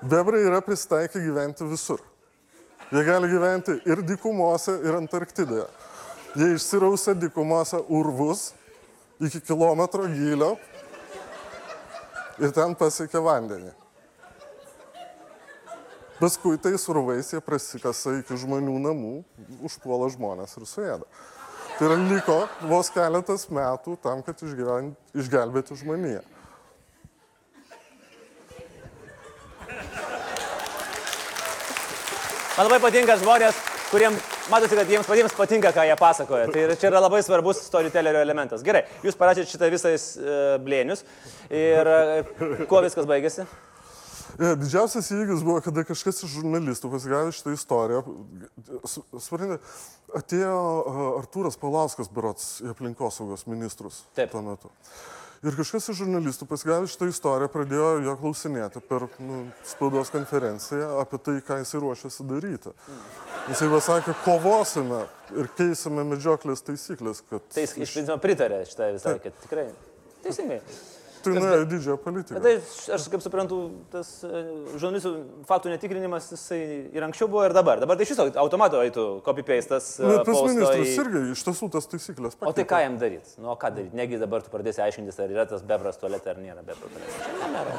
Bebrai 0.08 0.40
yra 0.48 0.62
pristaikę 0.64 1.20
gyventi 1.20 1.68
visur. 1.68 2.00
Jie 2.88 3.04
gali 3.04 3.28
gyventi 3.28 3.76
ir 3.84 4.00
dykumose, 4.08 4.78
ir 4.88 4.96
Antarktidoje. 4.96 5.68
Jie 6.32 6.54
išsirausia 6.56 7.12
dykumose 7.12 7.84
urvus 7.92 8.54
iki 9.20 9.44
kilometro 9.44 10.08
gylio 10.08 10.54
ir 12.40 12.56
ten 12.56 12.72
pasiekia 12.72 13.20
vandenį. 13.20 13.83
Paskui 16.20 16.58
tais 16.62 16.84
urvais 16.88 17.26
jie 17.32 17.40
prasikasa 17.42 18.12
iki 18.20 18.36
žmonių 18.38 18.76
namų, 18.84 19.14
užpuola 19.66 20.06
žmonės 20.14 20.54
ir 20.60 20.68
suėda. 20.70 21.08
Tai 21.74 21.88
yra 21.88 21.96
liko 21.98 22.36
vos 22.70 22.90
keletas 22.94 23.48
metų 23.50 23.96
tam, 24.04 24.22
kad 24.22 24.38
išgyven, 24.46 24.92
išgelbėti 25.18 25.74
žmoniją. 25.80 26.22
Man 32.54 32.68
labai 32.68 32.78
patinka 32.78 33.18
žmonės, 33.18 33.58
kuriem 33.90 34.14
matosi, 34.52 34.78
kad 34.78 34.94
jiems 34.94 35.10
patiems 35.10 35.34
patinka, 35.34 35.74
ką 35.74 35.88
jie 35.88 35.98
pasakoja. 35.98 36.46
Tai 36.54 36.78
čia 36.78 36.92
yra 36.92 37.02
labai 37.02 37.24
svarbus 37.26 37.64
storytellerio 37.66 38.22
elementas. 38.22 38.62
Gerai, 38.62 38.84
jūs 39.02 39.18
parašėte 39.18 39.50
šitą 39.50 39.74
visą 39.74 39.90
uh, 39.98 40.42
blėnius 40.62 41.02
ir 41.50 41.90
uh, 41.90 42.66
kuo 42.70 42.86
viskas 42.86 43.10
baigėsi? 43.10 43.50
E, 44.34 44.54
Didžiausias 44.58 45.10
įvykis 45.14 45.42
buvo, 45.46 45.60
kada 45.62 45.84
kažkas 45.86 46.24
iš 46.26 46.38
žurnalistų 46.40 46.90
pasigavė 46.90 47.34
šitą 47.34 47.54
istoriją. 47.54 48.02
Svarinė, 49.22 49.58
atėjo 50.18 50.54
a, 50.54 51.10
Artūras 51.20 51.58
Palauskas, 51.60 52.10
berots, 52.10 52.56
aplinkosaugos 52.74 53.46
ministrus 53.50 54.02
Taip. 54.18 54.32
tuo 54.34 54.42
metu. 54.46 54.72
Ir 55.44 55.52
kažkas 55.58 55.90
iš 55.92 55.98
žurnalistų 56.00 56.46
pasigavė 56.48 56.88
šitą 56.88 57.10
istoriją, 57.12 57.50
pradėjo 57.52 57.88
jo 58.06 58.14
klausinėti 58.22 58.80
per 58.88 59.04
nu, 59.20 59.42
spaudos 59.68 60.10
konferenciją 60.14 60.94
apie 61.02 61.20
tai, 61.20 61.34
ką 61.44 61.60
jisai 61.60 61.82
ruošiasi 61.84 62.24
daryti. 62.30 62.72
Jisai 63.50 63.68
pasakė, 63.68 64.16
kovosime 64.24 65.02
ir 65.36 65.52
keisime 65.58 66.06
medžioklės 66.14 66.64
taisyklės, 66.64 67.20
kad... 67.28 67.44
Tai 67.52 67.66
jis 67.66 67.76
iš 67.76 67.96
principo 67.98 68.16
pritarė 68.24 68.64
šitą 68.70 68.88
visą, 68.96 69.16
kad 69.20 69.36
tikrai. 69.44 69.68
Teisingai. 70.24 70.62
Tai 71.24 71.60
į 71.62 71.66
didžiąją 71.70 71.96
politiką. 72.04 72.40
Bet 72.40 72.44
tai 72.44 72.94
aš 72.96 73.06
kaip 73.12 73.22
suprantu, 73.24 73.58
tas 73.92 74.10
e, 74.26 74.42
žurnalistų 74.74 75.12
faktų 75.48 75.72
netikrinimas, 75.72 76.28
jisai 76.34 76.60
ir 76.94 77.06
anksčiau 77.06 77.28
buvo, 77.32 77.44
ir 77.48 77.54
dabar. 77.56 77.80
Dabar 77.82 77.96
tai 77.98 78.06
iš 78.06 78.12
viso 78.14 78.26
automato 78.42 78.80
eitų 78.84 79.06
copy-pastas. 79.26 79.88
e, 80.00 80.08
Nu, 80.08 80.16
pas 80.20 80.30
posto 80.30 80.50
ministrus 80.52 80.92
į- 80.92 81.04
irgi 81.04 81.22
iš 81.34 81.44
tiesų 81.48 81.70
tas 81.76 81.88
taisyklės 81.92 82.36
O 82.40 82.52
tai 82.52 82.66
ką 82.68 82.82
jam 82.84 82.98
daryti? 83.00 83.36
Nu, 83.38 83.50
o 83.54 83.56
ką 83.56 83.72
daryti? 83.74 83.96
Negi 83.96 84.20
dabar 84.20 84.42
tu 84.44 84.52
pradėsi 84.52 84.82
aiškintis, 84.84 85.20
ar 85.24 85.32
yra 85.32 85.46
tas 85.48 85.62
bebras 85.62 85.96
tualete, 86.00 86.30
ar 86.30 86.36
nėra 86.42 86.62
bebras 86.66 86.92
tualete. 86.92 87.78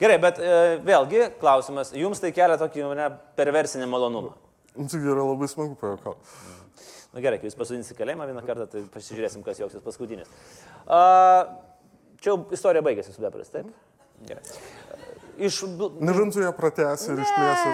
Gerai, 0.00 0.18
bet 0.20 0.38
e, 0.42 0.52
vėlgi 0.84 1.30
klausimas, 1.40 1.94
jums 1.96 2.20
tai 2.20 2.32
kelia 2.36 2.58
tokį 2.60 2.90
ne, 2.98 3.08
perversinį 3.38 3.88
malonumą. 3.88 4.34
Nu, 4.76 4.84
Taigi 4.92 5.08
yra 5.08 5.24
labai 5.24 5.48
smagu 5.48 5.76
pajuokauti. 5.80 6.20
Na 7.16 7.20
nu, 7.20 7.24
gerai, 7.24 7.38
kai 7.40 7.48
jūs 7.48 7.56
pasodinsit 7.56 7.94
į 7.94 7.96
kalėjimą 7.96 8.26
vieną 8.28 8.42
kartą, 8.44 8.66
tai 8.68 8.82
pasižiūrėsim, 8.92 9.40
kas 9.46 9.56
joksis 9.62 9.80
paskutinis. 9.80 10.28
A, 10.84 10.98
čia 12.20 12.32
jau 12.32 12.38
istorija 12.56 12.82
baigėsi 12.86 13.14
su 13.14 13.22
bebras, 13.22 13.50
taip? 13.52 13.68
Gerai. 14.26 14.42
Iš... 15.36 15.62
Nežinau, 16.00 16.42
ją 16.46 16.52
pratęsi 16.56 17.10
ir 17.12 17.22
išplėsi. 17.24 17.72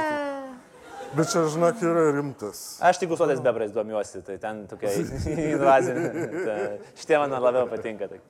Bet 1.13 1.29
čia, 1.29 1.43
žinok, 1.53 1.83
yra 1.85 2.07
rimtas. 2.17 2.61
Aš 2.89 3.03
tik 3.03 3.11
užuodės 3.13 3.43
bebrais 3.45 3.73
domiuosi, 3.75 4.23
tai 4.25 4.39
ten 4.41 4.63
tokia 4.71 4.95
invazinė. 5.53 6.07
ta- 6.47 6.61
Šitie 6.99 7.19
man 7.21 7.35
labiau 7.37 7.69
patinka. 7.71 8.09
Tai. 8.09 8.21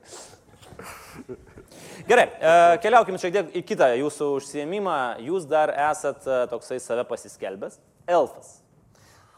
Gerai, 2.09 2.25
e, 2.27 2.53
keliaukim 2.83 3.15
šiek 3.21 3.33
tiek 3.37 3.53
į 3.55 3.63
kitą 3.69 3.87
jūsų 4.01 4.27
užsiemimą. 4.39 4.97
Jūs 5.23 5.45
dar 5.47 5.71
esat 5.91 6.27
e, 6.27 6.41
toksai 6.51 6.81
save 6.83 7.05
pasiskelbęs. 7.07 7.79
Elfas. 8.11 8.57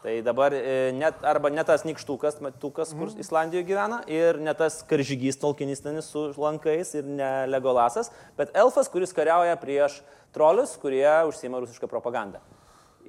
Tai 0.06 0.20
dabar 0.22 0.54
e, 0.54 0.92
net, 0.94 1.24
arba 1.26 1.50
ne 1.50 1.64
tas 1.66 1.82
nikštukas, 1.82 2.36
matukas, 2.46 2.92
kur 2.94 3.10
Islandijoje 3.18 3.66
gyvena, 3.66 4.04
ir 4.06 4.38
ne 4.38 4.54
tas 4.54 4.84
karžygys 4.86 5.40
tolkinistinis 5.42 6.12
su 6.14 6.28
lankais 6.38 6.92
ir 7.00 7.08
ne 7.10 7.30
legolasas, 7.50 8.12
bet 8.38 8.54
elfas, 8.54 8.92
kuris 8.94 9.16
kariauja 9.18 9.56
prieš 9.58 9.96
trolius, 10.36 10.76
kurie 10.78 11.10
užsima 11.26 11.58
rusišką 11.64 11.90
propagandą. 11.90 12.44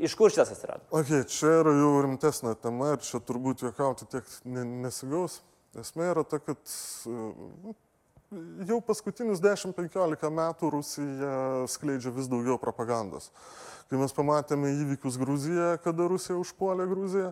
Iš 0.08 0.14
kur 0.16 0.32
šitas 0.32 0.54
atsirado? 0.54 0.88
Ok, 0.88 1.12
čia 1.28 1.58
yra 1.58 1.76
jau 1.76 1.92
rimtesnė 2.06 2.54
tema 2.64 2.94
ir 2.94 3.04
čia 3.04 3.20
turbūt 3.28 3.66
juokauti 3.66 4.08
tiek 4.16 4.32
ne, 4.48 4.64
nesigaus. 4.86 5.42
Esmė 5.76 6.14
yra 6.14 6.24
ta, 6.24 6.40
kad 6.40 6.56
e, 6.64 7.76
jau 8.66 8.80
paskutinius 8.84 9.40
10-15 9.44 10.30
metų 10.34 10.70
Rusija 10.74 11.32
skleidžia 11.70 12.12
vis 12.14 12.30
daugiau 12.30 12.58
propagandos. 12.62 13.30
Kai 13.86 14.00
mes 14.00 14.10
pamatėme 14.10 14.72
įvykius 14.82 15.18
Gruzijoje, 15.20 15.76
kada 15.84 16.08
Rusija 16.10 16.38
užpuolė 16.40 16.88
Gruziją, 16.90 17.28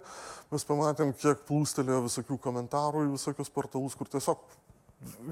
mes 0.53 0.67
pamatėm, 0.69 1.11
kiek 1.19 1.43
plūstelėjo 1.49 2.05
visokių 2.05 2.39
komentarų 2.45 3.09
į 3.09 3.17
visokius 3.17 3.51
portalus, 3.51 3.97
kur 3.99 4.11
tiesiog 4.13 4.45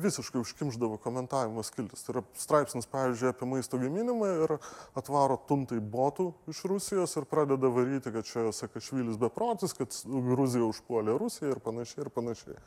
visiškai 0.03 0.41
užkimždavo 0.41 0.99
komentavimo 1.01 1.63
skiltis. 1.63 2.03
Tai 2.03 2.17
yra 2.17 2.25
straipsnis, 2.37 2.89
pavyzdžiui, 2.91 3.31
apie 3.31 3.49
maisto 3.49 3.79
gaminimą 3.81 4.33
ir 4.45 4.57
atvaro 4.99 5.39
tuntai 5.49 5.79
botų 5.79 6.33
iš 6.51 6.65
Rusijos 6.69 7.17
ir 7.17 7.29
pradeda 7.31 7.71
varyti, 7.73 8.13
kad 8.13 8.27
čia 8.29 8.51
Sakašvilis 8.53 9.21
beprotis, 9.23 9.77
kad 9.79 9.95
Gruzija 10.05 10.67
užpuolė 10.69 11.17
Rusiją 11.23 11.55
ir 11.55 11.63
panašiai 11.65 12.05
ir 12.05 12.13
panašiai. 12.19 12.59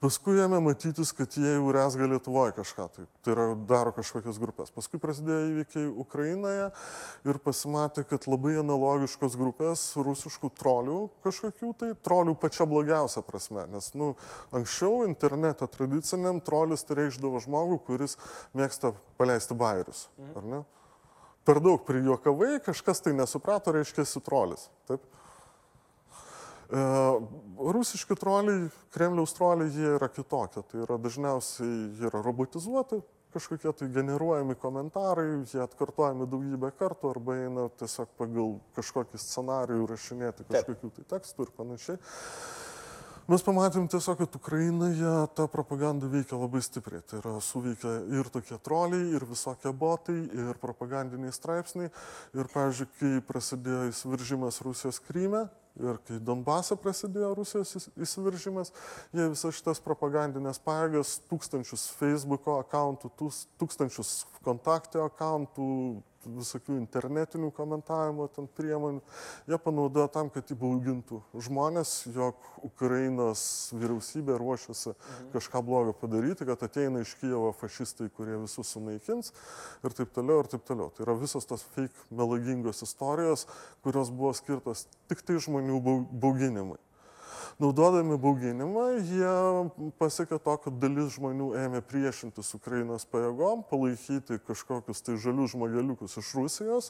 Paskui 0.00 0.38
jame 0.38 0.56
matytis, 0.64 1.10
kad 1.12 1.34
jie 1.36 1.50
jau 1.58 1.72
rezga 1.76 2.06
Lietuvoje 2.08 2.54
kažką, 2.56 2.84
tai, 2.94 3.02
tai 3.20 3.34
yra 3.34 3.42
daro 3.68 3.90
kažkokias 3.92 4.38
grupės. 4.40 4.70
Paskui 4.72 4.96
prasidėjo 5.02 5.50
įvykiai 5.50 5.90
Ukrainoje 5.92 6.70
ir 7.28 7.38
pasimatė, 7.44 8.06
kad 8.08 8.24
labai 8.24 8.54
analogiškos 8.62 9.36
grupės 9.36 9.82
rusiškų 10.00 10.48
trolių 10.56 10.96
kažkokių 11.26 11.74
tai, 11.82 11.90
trolių 12.08 12.32
pačia 12.40 12.64
blogiausia 12.70 13.20
prasme. 13.26 13.66
Nes, 13.74 13.90
nu, 13.92 14.14
anksčiau 14.56 15.04
internete 15.04 15.68
tradiciniam 15.68 16.40
trolis 16.48 16.88
tai 16.88 17.02
reikšdavo 17.02 17.44
žmogų, 17.44 17.82
kuris 17.90 18.16
mėgsta 18.56 18.94
paleisti 19.20 19.52
bairius, 19.52 20.06
ar 20.32 20.48
ne? 20.48 20.64
Per 21.44 21.60
daug 21.60 21.84
prijuokavai, 21.84 22.54
kažkas 22.64 23.04
tai 23.04 23.12
nesuprato, 23.20 23.76
reiškia, 23.76 24.08
trolis. 24.24 24.70
Taip? 24.88 25.04
E, 26.70 26.82
Rusiški 27.58 28.14
troliai, 28.14 28.68
Kremliaus 28.94 29.34
troliai, 29.34 29.72
jie 29.74 29.96
yra 29.96 30.08
kitokie. 30.08 30.62
Tai 30.70 30.84
yra 30.84 30.98
dažniausiai 31.02 31.90
jie 31.98 32.06
yra 32.08 32.22
robotizuoti, 32.22 33.00
kažkokie 33.34 33.72
tai 33.76 33.90
generuojami 33.94 34.54
komentarai, 34.54 35.42
jie 35.50 35.60
atkartojami 35.64 36.28
daugybę 36.30 36.70
kartų 36.78 37.12
arba 37.14 37.36
eina 37.42 37.66
tiesiog 37.82 38.14
pagal 38.18 38.56
kažkokį 38.78 39.18
scenarijų 39.18 39.90
rašinėti 39.90 40.46
kažkokių 40.48 40.94
tai 40.96 41.06
tekstų 41.16 41.46
ir 41.46 41.54
panašiai. 41.58 42.00
Mes 43.30 43.44
pamatėm 43.46 43.84
tiesiog, 43.86 44.18
kad 44.18 44.34
Ukrainoje 44.34 45.10
ta 45.38 45.44
propaganda 45.50 46.08
veikia 46.10 46.38
labai 46.38 46.62
stipriai. 46.66 47.04
Tai 47.06 47.20
yra 47.20 47.36
suveikia 47.44 47.92
ir 48.18 48.30
tokie 48.32 48.58
troliai, 48.58 49.12
ir 49.14 49.26
visokie 49.28 49.70
botai, 49.70 50.16
ir 50.34 50.58
propagandiniai 50.58 51.30
straipsniai. 51.34 51.92
Ir, 52.34 52.50
pavyzdžiui, 52.50 52.88
kai 52.98 53.12
prasidėjo 53.28 53.84
įsiveržimas 53.92 54.58
Rusijos 54.66 54.98
Kryme 55.06 55.44
ir 55.78 55.98
kai 56.06 56.18
Donbase 56.18 56.76
prasidėjo 56.80 57.34
Rusijos 57.38 57.76
įs- 57.78 57.90
įsiveržimas, 58.06 58.72
jie 59.12 59.28
visas 59.32 59.54
šitas 59.58 59.80
propagandinės 59.84 60.60
pajėgas, 60.64 61.20
tūkstančius 61.30 61.88
Facebook'o 62.00 62.58
akantų, 62.64 63.12
tūkstančius 63.60 64.24
kontaktio 64.44 65.06
akantų, 65.06 66.02
visokių 66.26 66.76
internetinių 66.80 67.50
komentavimo 67.56 68.26
ten 68.34 68.48
priemonių, 68.56 69.00
jie 69.48 69.58
panaudojo 69.62 70.08
tam, 70.12 70.30
kad 70.32 70.50
įbaugintų 70.52 71.20
žmonės, 71.46 71.94
jog 72.14 72.36
Ukrainos 72.66 73.42
vyriausybė 73.76 74.36
ruošiasi 74.40 74.94
kažką 75.34 75.62
blogo 75.66 75.94
padaryti, 75.96 76.46
kad 76.48 76.62
ateina 76.66 77.04
iš 77.04 77.14
Kievo 77.20 77.52
fašistai, 77.56 78.10
kurie 78.16 78.36
visus 78.42 78.74
sunaikins 78.74 79.32
ir 79.84 79.96
taip 79.96 80.12
toliau, 80.16 80.42
ir 80.42 80.50
taip 80.52 80.66
toliau. 80.68 80.90
Tai 80.92 81.06
yra 81.06 81.16
visos 81.20 81.48
tos 81.48 81.64
fake 81.74 82.10
melagingos 82.10 82.84
istorijos, 82.86 83.46
kurios 83.84 84.12
buvo 84.12 84.34
skirtos 84.36 84.86
tik 85.10 85.24
tai 85.26 85.40
žmonių 85.40 85.80
bau- 85.84 86.06
bauginimui. 86.10 86.78
Naudodami 87.60 88.16
bauginimą, 88.16 88.84
jie 89.04 89.32
pasiekė 90.00 90.38
to, 90.40 90.54
kad 90.64 90.76
dalis 90.80 91.10
žmonių 91.18 91.50
ėmė 91.60 91.82
priešintis 91.84 92.54
Ukrainos 92.56 93.04
pajėgom, 93.12 93.66
palaikyti 93.68 94.38
kažkokius 94.46 95.04
tai 95.04 95.18
žalius 95.20 95.52
žmogeliukus 95.52 96.16
iš 96.22 96.30
Rusijos. 96.38 96.88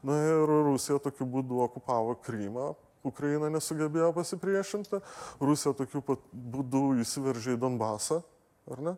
Na 0.00 0.16
ir 0.24 0.48
Rusija 0.70 0.96
tokiu 1.04 1.28
būdu 1.28 1.60
okupavo 1.66 2.16
Krymą. 2.24 2.70
Ukraina 3.04 3.50
nesugebėjo 3.52 4.08
pasipriešinti. 4.16 5.02
Rusija 5.44 5.76
tokiu 5.76 6.00
pat 6.00 6.24
būdu 6.32 6.86
įsiveržė 7.04 7.58
į 7.58 7.60
Donbasą, 7.66 8.22
ar 8.72 8.82
ne? 8.88 8.96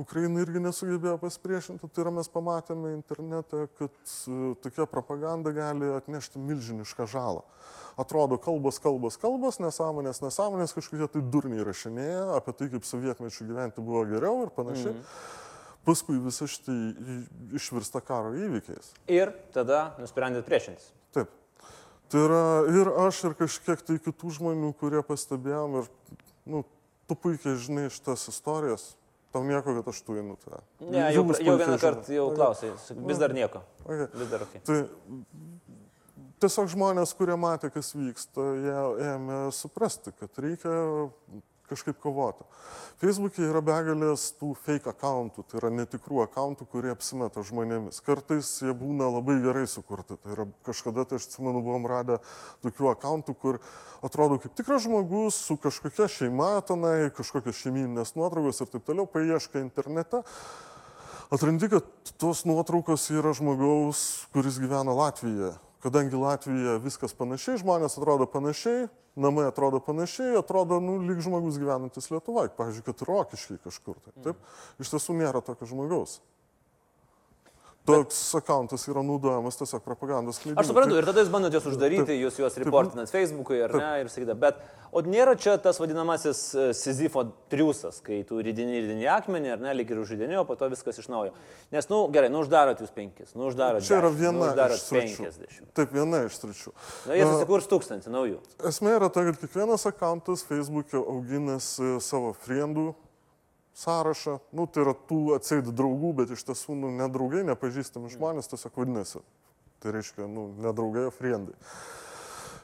Ukraina 0.00 0.40
irgi 0.40 0.62
nesugebėjo 0.62 1.18
pasipriešinti, 1.20 1.88
tai 1.92 2.04
yra 2.04 2.12
mes 2.16 2.30
pamatėme 2.32 2.94
internete, 2.94 3.66
kad 3.76 3.92
e, 3.92 4.54
tokia 4.64 4.86
propaganda 4.88 5.52
gali 5.52 5.90
atnešti 5.92 6.40
milžinišką 6.40 7.06
žalą. 7.12 7.44
Atrodo, 8.00 8.38
kalbos, 8.40 8.78
kalbos, 8.80 9.18
kalbos, 9.20 9.60
nesąmonės, 9.60 10.22
nesąmonės, 10.24 10.72
kažkokie 10.72 11.10
tai 11.12 11.22
durniai 11.34 11.66
rašinėja 11.68 12.24
apie 12.38 12.56
tai, 12.56 12.70
kaip 12.72 12.88
sovietmečių 12.88 13.48
gyventi 13.50 13.84
buvo 13.84 14.06
geriau 14.08 14.46
ir 14.46 14.54
panašiai. 14.56 14.94
Mm. 14.96 15.04
Paskui 15.82 16.16
visą 16.22 16.46
šitą 16.48 16.72
išvirsta 17.58 18.00
karo 18.06 18.32
įvykiais. 18.38 18.94
Ir 19.12 19.34
tada 19.52 19.90
nusprendėt 19.98 20.46
priešintis. 20.46 20.88
Taip. 21.12 21.32
Tai 22.12 22.24
yra 22.28 22.42
ir 22.70 22.90
aš, 23.02 23.24
ir 23.28 23.36
kažkiek 23.36 23.82
tai 23.84 23.98
kitų 24.00 24.30
žmonių, 24.38 24.72
kurie 24.78 25.02
pastebėjom 25.04 25.80
ir, 25.82 25.92
nu, 26.48 26.62
tu 27.10 27.18
puikiai 27.18 27.58
žinai 27.60 27.88
šitas 27.92 28.28
istorijas, 28.30 28.92
tau 29.32 29.44
nieko, 29.46 29.76
kad 29.78 29.88
aš 29.92 30.02
tu 30.06 30.16
einu 30.20 30.36
tą. 30.42 30.60
Ne, 30.84 31.06
jau, 31.14 31.24
jau 31.32 31.56
vieną 31.60 31.78
kartą 31.82 32.16
jau 32.16 32.28
klausai, 32.36 32.72
vis 33.08 33.22
dar 33.22 33.34
nieko. 33.36 33.62
Okay. 33.84 34.08
Vis 34.20 34.30
dar 34.32 34.44
ok. 34.46 34.58
Tai 34.68 34.78
tiesiog 36.42 36.70
žmonės, 36.72 37.14
kurie 37.18 37.36
matė, 37.38 37.70
kas 37.74 37.92
vyksta, 37.96 38.46
jie 38.64 38.76
ėmė 39.12 39.40
suprasti, 39.56 40.14
kad 40.18 40.42
reikia 40.42 40.74
kažkaip 41.72 41.98
kovoti. 42.02 42.46
Facebook'e 43.02 43.48
yra 43.48 43.62
begalės 43.64 44.28
tų 44.38 44.52
fake 44.62 44.92
accountų, 44.92 45.44
tai 45.50 45.58
yra 45.58 45.72
netikrų 45.74 46.22
accountų, 46.26 46.68
kurie 46.70 46.92
apsimeta 46.94 47.42
žmonėmis. 47.48 47.98
Kartais 48.06 48.54
jie 48.62 48.74
būna 48.76 49.10
labai 49.10 49.40
gerai 49.42 49.64
sukurti. 49.70 50.16
Tai 50.22 50.36
yra 50.36 50.46
kažkada, 50.68 51.06
tai 51.08 51.18
aš 51.18 51.30
atsimenu, 51.30 51.64
buvom 51.64 51.88
radę 51.90 52.20
tokių 52.62 52.92
accountų, 52.92 53.36
kur 53.42 53.62
atrodo 54.06 54.38
kaip 54.42 54.54
tikras 54.58 54.86
žmogus 54.86 55.40
su 55.48 55.58
kažkokia 55.60 56.10
šeima 56.10 56.52
tenai, 56.68 57.10
kažkokios 57.16 57.58
šeimininės 57.64 58.14
nuotraukos 58.18 58.62
ir 58.62 58.70
taip 58.70 58.86
toliau, 58.86 59.08
paieškai 59.10 59.64
internete 59.64 60.22
atrandi, 61.32 61.68
kad 61.72 62.14
tos 62.20 62.44
nuotraukos 62.44 63.08
yra 63.14 63.32
žmogaus, 63.36 64.28
kuris 64.36 64.60
gyvena 64.60 64.92
Latvijoje. 64.92 65.54
Kadangi 65.82 66.14
Latvijoje 66.14 66.78
viskas 66.84 67.14
panašiai, 67.18 67.58
žmonės 67.58 67.98
atrodo 67.98 68.28
panašiai, 68.30 68.86
namai 69.18 69.48
atrodo 69.50 69.80
panašiai, 69.82 70.36
atrodo, 70.38 70.78
nu, 70.80 71.00
lyg 71.02 71.18
žmogus 71.24 71.58
gyvenantis 71.58 72.06
Lietuvoje, 72.12 72.52
pavyzdžiui, 72.54 72.84
kad 72.86 73.02
rokiškai 73.08 73.58
kažkur. 73.64 73.98
Tai, 74.04 74.14
taip, 74.28 74.44
iš 74.78 74.92
tiesų 74.94 75.18
nėra 75.18 75.42
tokio 75.42 75.66
žmogaus 75.66 76.20
toks 77.86 78.18
akantas 78.38 78.84
yra 78.86 79.02
naudojamas 79.02 79.58
tiesiog 79.58 79.82
propagandos 79.82 80.38
skleidimui. 80.38 80.62
Aš 80.62 80.70
suprantu, 80.70 80.98
ir 81.00 81.06
tada 81.08 81.24
jūs 81.24 81.32
bandote 81.32 81.58
juos 81.58 81.66
uždaryti, 81.72 82.04
taip, 82.06 82.20
jūs 82.20 82.38
juos 82.38 82.58
reportinat 82.62 83.10
Facebook'ui 83.10 83.58
ar 83.64 83.74
taip. 83.74 83.82
ne 83.82 84.04
ir 84.04 84.10
sakykite, 84.12 84.36
bet 84.38 84.60
o 84.94 85.02
nėra 85.02 85.34
čia 85.40 85.56
tas 85.62 85.80
vadinamasis 85.82 86.42
e, 86.54 86.68
Sizifo 86.78 87.24
triusas, 87.50 87.98
kai 88.06 88.20
tu 88.28 88.38
rydini 88.38 88.84
rydini 88.84 89.08
akmenį 89.10 89.54
ar 89.56 89.64
ne, 89.66 89.74
lyg 89.80 89.90
ir 89.90 90.02
užrydini, 90.02 90.38
o 90.38 90.46
po 90.46 90.54
to 90.60 90.70
viskas 90.70 91.02
iš 91.02 91.10
naujo. 91.10 91.34
Nes, 91.74 91.90
nu 91.90 92.04
gerai, 92.14 92.30
nu 92.30 92.44
uždarot 92.44 92.82
jūs 92.84 92.94
penkis, 92.94 93.34
nu 93.34 93.50
uždarot. 93.50 93.82
Čia 93.82 93.98
yra 93.98 94.14
viena 94.14 94.52
nu, 94.54 94.66
iš 94.78 94.88
penkiasdešimt. 94.92 95.72
Taip, 95.74 95.94
viena 95.96 96.22
iš 96.28 96.38
tričių. 96.44 96.74
Na, 97.10 97.18
jie 97.18 97.26
susikurs 97.26 97.70
tūkstantį 97.72 98.14
naujų. 98.14 98.42
Esmė 98.70 98.98
yra 99.00 99.10
ta, 99.10 99.26
kad 99.26 99.42
kiekvienas 99.42 99.88
akantas 99.90 100.46
Facebook'e 100.46 101.02
auginasi 101.02 101.96
savo 102.04 102.30
friendų 102.46 102.92
sąrašą, 103.74 104.38
nu, 104.52 104.66
tai 104.66 104.84
yra 104.84 104.94
tų 105.08 105.20
atseit 105.36 105.68
draugų, 105.72 106.12
bet 106.20 106.34
iš 106.34 106.44
tiesų 106.48 106.76
nu, 106.76 106.92
nedraugai, 106.96 107.42
nepažįstami 107.48 108.12
žmonės 108.12 108.50
tiesiog 108.52 108.76
vadinasi. 108.82 109.22
Tai 109.82 109.94
reiškia, 109.96 110.28
nu, 110.30 110.50
nedraugai, 110.62 111.08
o 111.08 111.14
friendai. 111.14 111.56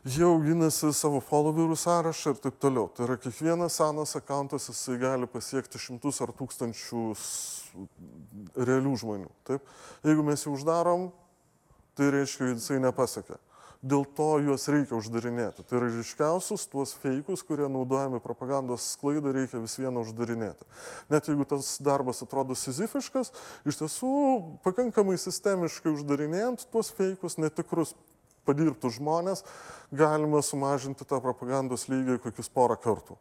Jie 0.09 0.23
auginasi 0.29 0.93
savo 0.95 1.19
followerių 1.25 1.77
sąrašą 1.77 2.37
ir 2.37 2.43
taip 2.45 2.61
toliau. 2.63 2.87
Tai 2.95 3.09
yra 3.09 3.17
kiekvienas 3.21 3.81
senas 3.81 4.15
akantas, 4.17 4.69
jisai 4.71 4.97
gali 5.01 5.27
pasiekti 5.29 5.81
šimtus 5.83 6.23
ar 6.25 6.33
tūkstančius 6.39 7.25
realių 8.57 8.95
žmonių. 9.03 9.33
Taip? 9.49 9.67
Jeigu 10.07 10.25
mes 10.25 10.45
jį 10.47 10.55
uždarom, 10.55 11.11
tai 11.99 12.13
reiškia, 12.15 12.53
jisai 12.55 12.79
nepasiekia 12.85 13.41
dėl 13.83 14.03
to 14.19 14.29
juos 14.43 14.67
reikia 14.71 14.97
uždarinėti. 14.99 15.63
Tai 15.63 15.79
yra 15.79 15.91
ryškiausius 15.93 16.67
tuos 16.71 16.95
feikus, 16.99 17.45
kurie 17.47 17.69
naudojami 17.71 18.21
propagandos 18.23 18.89
sklaidai, 18.97 19.35
reikia 19.37 19.63
vis 19.63 19.79
vieną 19.79 20.03
uždarinėti. 20.03 20.67
Net 21.13 21.31
jeigu 21.31 21.47
tas 21.49 21.77
darbas 21.85 22.25
atrodo 22.25 22.59
sizifiškas, 22.59 23.33
iš 23.69 23.81
tiesų 23.83 24.13
pakankamai 24.67 25.19
sistemiškai 25.21 25.95
uždarinėjant 25.95 26.67
tuos 26.73 26.91
feikus, 26.95 27.39
netikrus 27.39 27.95
padirbtų 28.49 28.91
žmonės, 28.99 29.45
galima 29.93 30.43
sumažinti 30.43 31.07
tą 31.07 31.21
propagandos 31.23 31.87
lygį 31.91 32.19
kokius 32.25 32.51
porą 32.51 32.79
kartų. 32.81 33.19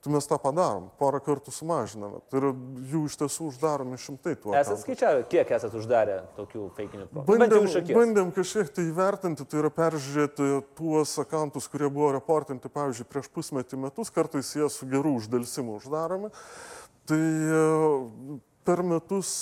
Tai 0.00 0.12
mes 0.14 0.24
tą 0.24 0.38
padarom, 0.40 0.86
porą 0.96 1.18
kartų 1.20 1.52
sumažiname. 1.52 2.22
Tai 2.32 2.38
yra 2.40 2.50
jų 2.88 3.02
iš 3.04 3.18
tiesų 3.20 3.50
uždaromi 3.50 3.98
šimtai 4.00 4.32
tų. 4.40 4.54
Esate 4.56 4.80
skaičiavę, 4.80 5.24
kiek 5.28 5.50
esate 5.52 5.76
uždarę 5.76 6.14
tokių 6.38 6.68
feikinių 6.78 7.08
projektų? 7.10 7.26
Bandėm, 7.28 7.98
bandėm 7.98 8.30
kažkiek 8.32 8.70
tai 8.78 8.86
įvertinti, 8.88 9.44
tai 9.44 9.58
yra 9.60 9.70
peržiūrėti 9.76 10.46
tuos 10.78 11.12
akantus, 11.20 11.68
kurie 11.68 11.90
buvo 11.92 12.14
reportinti, 12.16 12.72
pavyzdžiui, 12.72 13.08
prieš 13.12 13.28
pusmetį 13.34 13.82
metus, 13.82 14.12
kartais 14.14 14.54
jie 14.56 14.70
su 14.72 14.88
gerų 14.88 15.18
uždėlsimų 15.18 15.76
uždaromi. 15.82 16.32
Tai 17.10 17.20
e, 17.20 17.60
per 18.64 18.80
metus 18.86 19.34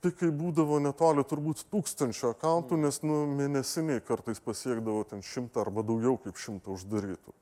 pikai 0.00 0.32
būdavo 0.32 0.80
netoli 0.80 1.26
turbūt 1.28 1.66
tūkstančio 1.68 2.32
akantų, 2.32 2.80
nes 2.86 3.02
nu, 3.04 3.20
mėnesiniai 3.36 4.00
kartais 4.00 4.40
pasiekdavo 4.40 5.04
ten 5.12 5.20
šimtą 5.20 5.66
arba 5.66 5.84
daugiau 5.84 6.16
kaip 6.24 6.40
šimtą 6.40 6.72
uždarytų. 6.78 7.36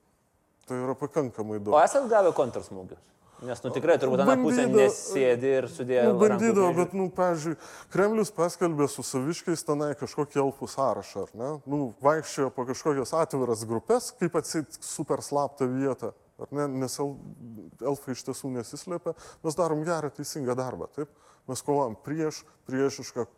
Tai 0.69 0.77
yra 0.77 0.93
pakankamai 0.93 1.57
daug. 1.57 1.73
O 1.73 1.81
esat 1.81 2.05
gavę 2.11 2.29
kontrasmūgius? 2.37 3.01
Nes, 3.39 3.61
nu, 3.63 3.69
tikrai 3.71 3.95
turbūt 4.01 4.19
ana 4.19 4.35
pusė 4.37 4.65
nesėdi 4.67 5.51
ir 5.61 5.67
sudėjo. 5.71 6.09
Nu, 6.11 6.19
bandydavo, 6.19 6.69
bet, 6.75 6.91
nu, 6.97 7.05
pavyzdžiui, 7.15 7.55
Kremlius 7.93 8.33
paskelbė 8.35 8.89
su 8.91 9.05
saviškiais 9.07 9.63
tenai 9.63 9.93
kažkokį 9.99 10.41
elfų 10.43 10.67
sąrašą, 10.73 11.23
ar 11.23 11.31
ne? 11.39 11.51
Nu, 11.71 11.79
vaikščiojo 12.03 12.51
po 12.55 12.67
kažkokias 12.67 13.15
atviras 13.15 13.63
grupės, 13.69 14.11
kaip 14.19 14.35
atsit 14.41 14.75
super 14.83 15.23
slaptą 15.23 15.69
vietą, 15.71 16.11
ar 16.35 16.51
ne? 16.59 16.67
Nes 16.83 16.99
elfai 16.99 18.17
iš 18.17 18.25
tiesų 18.27 18.51
nesislėpia. 18.59 19.15
Mes 19.47 19.59
darom 19.59 19.85
gerą, 19.87 20.11
teisingą 20.19 20.57
darbą, 20.59 20.91
taip? 20.99 21.13
Mes 21.47 21.63
kovojam 21.63 21.95
prieš 22.03 22.43
priešišką 22.67 23.29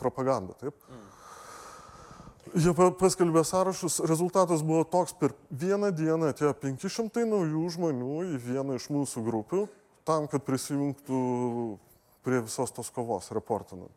propagandą, 0.00 0.56
taip? 0.64 0.80
Mm. 0.88 1.10
Jie 2.52 2.72
paskelbė 2.74 3.44
sąrašus, 3.46 4.00
rezultatas 4.10 4.64
buvo 4.66 4.82
toks, 4.84 5.14
per 5.14 5.32
vieną 5.50 5.92
dieną 5.94 6.32
atėjo 6.32 6.52
500 6.58 7.22
naujų 7.30 7.68
žmonių 7.76 8.16
į 8.34 8.40
vieną 8.42 8.76
iš 8.80 8.88
mūsų 8.92 9.22
grupių, 9.24 9.62
tam, 10.08 10.26
kad 10.28 10.42
prisijungtų 10.44 11.20
prie 12.26 12.42
visos 12.42 12.74
tos 12.74 12.90
kovos, 12.90 13.30
reportinant. 13.32 13.94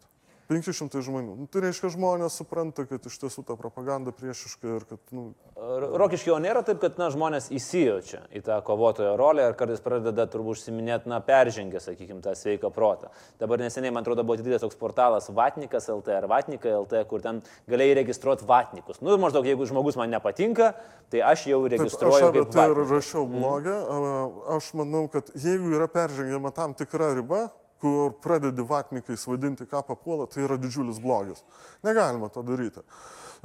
500 0.49 1.01
žmonių. 1.05 1.35
Nu, 1.39 1.47
tai 1.49 1.63
reiškia, 1.65 1.89
žmonės 1.95 2.35
supranta, 2.37 2.85
kad 2.85 3.05
iš 3.09 3.17
tiesų 3.23 3.43
ta 3.47 3.55
propaganda 3.57 4.13
priešiška 4.13 4.75
ir 4.77 4.85
kad... 4.89 5.01
Nu... 5.15 5.31
Rokiškio 5.55 6.35
nėra 6.43 6.61
taip, 6.67 6.77
kad 6.83 6.99
na, 7.01 7.07
žmonės 7.13 7.49
įsijaučia 7.55 8.21
į 8.35 8.43
tą 8.45 8.59
kovotojo 8.67 9.15
rolę 9.17 9.47
ir 9.49 9.57
kartais 9.57 9.81
pradeda 9.81 10.27
turbūt 10.29 10.59
užsiminėti, 10.59 11.09
na, 11.09 11.17
peržengę, 11.25 11.81
sakykime, 11.81 12.21
tą 12.25 12.35
sveiką 12.37 12.69
protą. 12.75 13.09
Dabar 13.41 13.63
neseniai, 13.63 13.93
man 13.95 14.05
atrodo, 14.05 14.25
buvo 14.27 14.37
atidarytas 14.37 14.67
toks 14.67 14.77
portalas 14.77 15.31
Vatnikas 15.33 15.89
LT 15.89 16.13
ar 16.19 16.29
Vatnika 16.29 16.77
LT, 16.83 17.01
kur 17.09 17.25
ten 17.25 17.41
galėjai 17.71 17.97
registruoti 18.03 18.45
Vatnikus. 18.45 19.01
Nu, 19.01 19.17
maždaug, 19.21 19.49
jeigu 19.49 19.65
žmogus 19.65 19.97
man 19.97 20.13
nepatinka, 20.13 20.75
tai 21.09 21.25
aš 21.25 21.49
jau 21.49 21.63
registruoju. 21.65 22.21
Taip, 22.21 22.29
aš 22.29 22.45
apie 22.45 22.45
tai 22.53 22.69
ir 22.69 22.85
rašiau 22.93 23.25
blogą. 23.29 23.75
Mm. 23.81 24.41
Aš 24.59 24.71
manau, 24.77 25.05
kad 25.09 25.33
jeigu 25.33 25.73
yra 25.73 25.89
peržengiama 25.91 26.53
tam 26.53 26.77
tikra 26.77 27.15
riba, 27.17 27.47
kur 27.85 28.15
pradedi 28.21 28.65
vatnikais 28.65 29.27
vadinti, 29.29 29.67
ką 29.69 29.83
papuola, 29.85 30.25
tai 30.25 30.45
yra 30.47 30.57
didžiulis 30.57 30.97
blogis. 31.03 31.43
Negalima 31.85 32.31
to 32.33 32.41
daryti. 32.45 32.81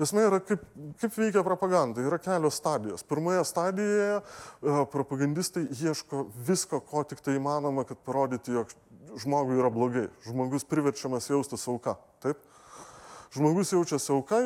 Esmė 0.01 0.23
yra, 0.31 0.39
kaip, 0.41 0.63
kaip 1.01 1.17
veikia 1.19 1.43
propaganda. 1.45 2.01
Yra 2.01 2.17
kelios 2.23 2.57
stadijos. 2.57 3.05
Pirmoje 3.05 3.43
stadijoje 3.45 4.15
e, 4.17 4.23
propagandistai 4.95 5.67
ieško 5.69 6.23
visko, 6.47 6.81
ko 6.81 7.05
tik 7.05 7.21
tai 7.21 7.37
įmanoma, 7.37 7.85
kad 7.85 8.01
parodyti, 8.07 8.55
jog 8.57 8.73
žmogui 9.21 9.61
yra 9.61 9.69
blogai. 9.75 10.07
Žmogus 10.25 10.65
priverčiamas 10.71 11.29
jaustis 11.29 11.67
auka. 11.69 11.99
Taip? 12.25 12.41
Žmogus 13.37 13.75
jaučiasi 13.77 14.15
auka, 14.17 14.41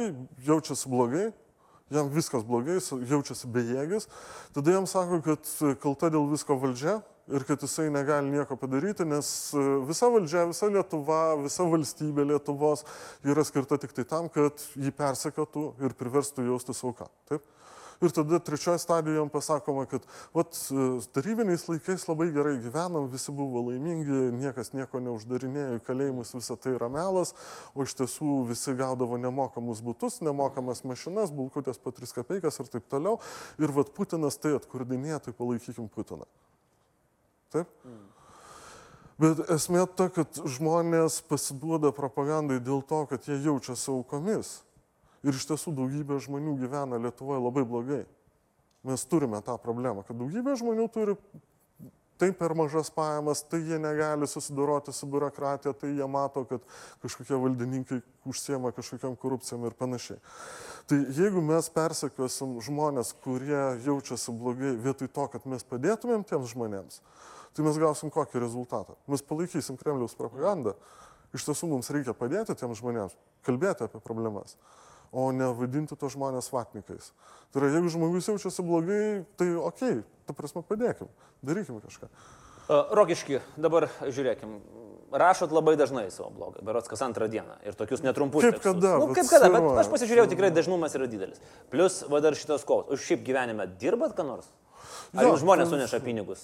jaučiasi 0.44 0.90
blogai, 0.90 1.28
jam 1.94 2.11
viskas 2.11 2.42
blogai, 2.44 2.80
jaučiasi 2.83 3.46
bejėgis. 3.54 4.11
Tada 4.57 4.74
jam 4.74 4.90
sako, 4.90 5.22
kad 5.22 5.54
kalta 5.85 6.11
dėl 6.11 6.26
visko 6.35 6.59
valdžia, 6.59 6.98
ir 7.29 7.45
kad 7.49 7.63
jisai 7.63 7.89
negali 7.91 8.31
nieko 8.31 8.57
padaryti, 8.61 9.07
nes 9.09 9.29
e, 9.55 9.65
visa 9.89 10.11
valdžia, 10.13 10.45
visa 10.51 10.69
Lietuva, 10.69 11.23
visa 11.41 11.65
valstybė 11.69 12.29
Lietuvos 12.35 12.85
yra 13.25 13.45
skirta 13.47 13.79
tik 13.81 13.97
tai 13.97 14.05
tam, 14.09 14.29
kad 14.33 14.61
jį 14.77 14.93
persekiotų 14.97 15.67
ir 15.85 15.97
priverstų 15.99 16.49
jausti 16.51 16.77
sauką. 16.77 17.09
Taip? 17.31 17.45
Ir 18.03 18.11
tada 18.11 18.41
trečioje 18.43 18.79
stadijoje 18.83 19.17
jam 19.17 19.29
pasakoma, 19.33 19.87
kad 19.89 20.05
vat, 20.35 20.53
e, 20.69 20.87
tarybiniais 21.17 21.65
laikais 21.71 22.05
labai 22.11 22.29
gerai 22.35 22.59
gyvenom, 22.61 23.07
visi 23.09 23.33
buvo 23.33 23.63
laimingi, 23.71 24.33
niekas 24.35 24.75
nieko 24.77 25.01
neuždarinėjo 25.01 25.81
kalėjimus, 25.87 26.35
visa 26.37 26.59
tai 26.61 26.75
yra 26.77 26.91
melas, 26.93 27.33
o 27.73 27.87
iš 27.87 27.95
tiesų 28.03 28.43
visi 28.51 28.75
gaudavo 28.77 29.17
nemokamus 29.23 29.81
būtus, 29.87 30.21
nemokamas 30.27 30.85
mašinas, 30.85 31.33
bulkutės 31.33 31.81
po 31.81 31.95
3 31.95 32.19
kapeikas 32.19 32.61
ir 32.61 32.73
taip 32.75 32.91
toliau. 32.93 33.21
Ir 33.63 33.73
vat 33.73 33.95
Putinas 33.97 34.37
tai 34.37 34.59
atkurdinėja, 34.59 35.23
tai 35.29 35.39
palaikykim 35.39 35.89
Putiną. 35.89 36.29
Taip? 37.55 37.71
Mm. 37.87 38.03
Bet 39.23 39.45
esmė 39.55 39.85
ta, 39.95 40.09
kad 40.11 40.43
žmonės 40.57 41.21
pasiduoda 41.29 41.93
propagandai 41.95 42.59
dėl 42.59 42.83
to, 42.83 43.05
kad 43.11 43.29
jie 43.29 43.38
jaučia 43.45 43.77
saukomis. 43.79 44.59
Ir 45.25 45.38
iš 45.38 45.47
tiesų 45.49 45.73
daugybė 45.79 46.19
žmonių 46.21 46.59
gyvena 46.61 46.99
Lietuvoje 47.01 47.40
labai 47.40 47.64
blogai. 47.64 48.03
Mes 48.85 49.07
turime 49.09 49.38
tą 49.40 49.55
problemą, 49.57 50.03
kad 50.05 50.19
daugybė 50.19 50.59
žmonių 50.61 50.88
turi 50.93 51.14
tai 52.19 52.33
per 52.37 52.55
mažas 52.55 52.90
pajamas, 52.95 53.43
tai 53.43 53.62
jie 53.64 53.79
negali 53.79 54.27
susidoroti 54.27 54.93
su 54.93 55.07
biurokratija, 55.11 55.73
tai 55.73 55.95
jie 55.97 56.07
mato, 56.07 56.45
kad 56.47 56.62
kažkokie 57.03 57.38
valdininkai 57.38 58.01
užsiema 58.29 58.71
kažkokiam 58.73 59.17
korupcijam 59.19 59.64
ir 59.67 59.75
panašiai. 59.79 60.21
Tai 60.90 61.01
jeigu 61.17 61.43
mes 61.43 61.69
persekiosim 61.75 62.59
žmonės, 62.62 63.14
kurie 63.25 63.62
jaučiasi 63.87 64.35
blogai, 64.37 64.75
vietoj 64.85 65.11
to, 65.11 65.27
kad 65.33 65.47
mes 65.49 65.67
padėtumėm 65.67 66.27
tiems 66.29 66.53
žmonėms, 66.55 67.01
tai 67.55 67.67
mes 67.67 67.81
gausim 67.81 68.12
kokį 68.14 68.43
rezultatą. 68.43 68.99
Mes 69.11 69.23
palaikysim 69.25 69.79
Kremliaus 69.81 70.17
propagandą. 70.19 70.75
Iš 71.35 71.49
tiesų 71.49 71.71
mums 71.73 71.90
reikia 71.90 72.14
padėti 72.14 72.55
tiems 72.55 72.79
žmonėms, 72.79 73.17
kalbėti 73.47 73.88
apie 73.88 74.03
problemas. 74.03 74.59
o 75.14 75.33
ne 75.33 75.47
vadinti 75.55 75.97
to 75.97 76.09
žmonės 76.11 76.51
vatnikais. 76.51 77.12
Tai 77.55 77.62
yra, 77.62 77.71
jeigu 77.77 77.90
žmogus 77.95 78.27
jaučiasi 78.29 78.64
blogai, 78.67 79.03
tai 79.38 79.53
okei, 79.55 80.01
okay, 80.01 80.25
ta 80.27 80.35
prasme 80.35 80.64
padėkim, 80.67 81.11
darykim 81.47 81.79
kažką. 81.85 82.09
Rokiški, 82.99 83.38
dabar 83.61 83.87
žiūrėkim. 84.03 84.57
Rašot 85.14 85.53
labai 85.55 85.77
dažnai 85.79 86.09
savo 86.11 86.33
blogą, 86.35 86.64
berots 86.67 86.90
kas 86.90 87.05
antrą 87.07 87.29
dieną 87.31 87.61
ir 87.62 87.77
tokius 87.79 88.03
netrumpus. 88.03 88.43
Kaip 88.43 88.57
tekstus. 88.57 88.81
kada, 88.81 88.97
Nu, 88.99 89.12
kaip 89.14 89.29
kada, 89.31 89.51
bet 89.55 89.85
aš 89.85 89.90
pasižiūrėjau, 89.93 90.27
tikrai 90.33 90.51
dažnumas 90.51 90.97
yra 90.99 91.07
didelis. 91.07 91.38
Plus, 91.71 92.01
va 92.11 92.19
dar 92.25 92.35
šitas 92.35 92.67
kovas. 92.67 92.90
Už 92.90 93.05
šiaip 93.07 93.23
gyvenime 93.23 93.69
dirbat 93.79 94.17
ką 94.19 94.27
nors? 94.27 94.51
Ar 95.14 95.23
Jo, 95.23 95.29
jums 95.31 95.45
žmonės 95.45 95.71
suneša 95.71 96.03
pinigus? 96.03 96.43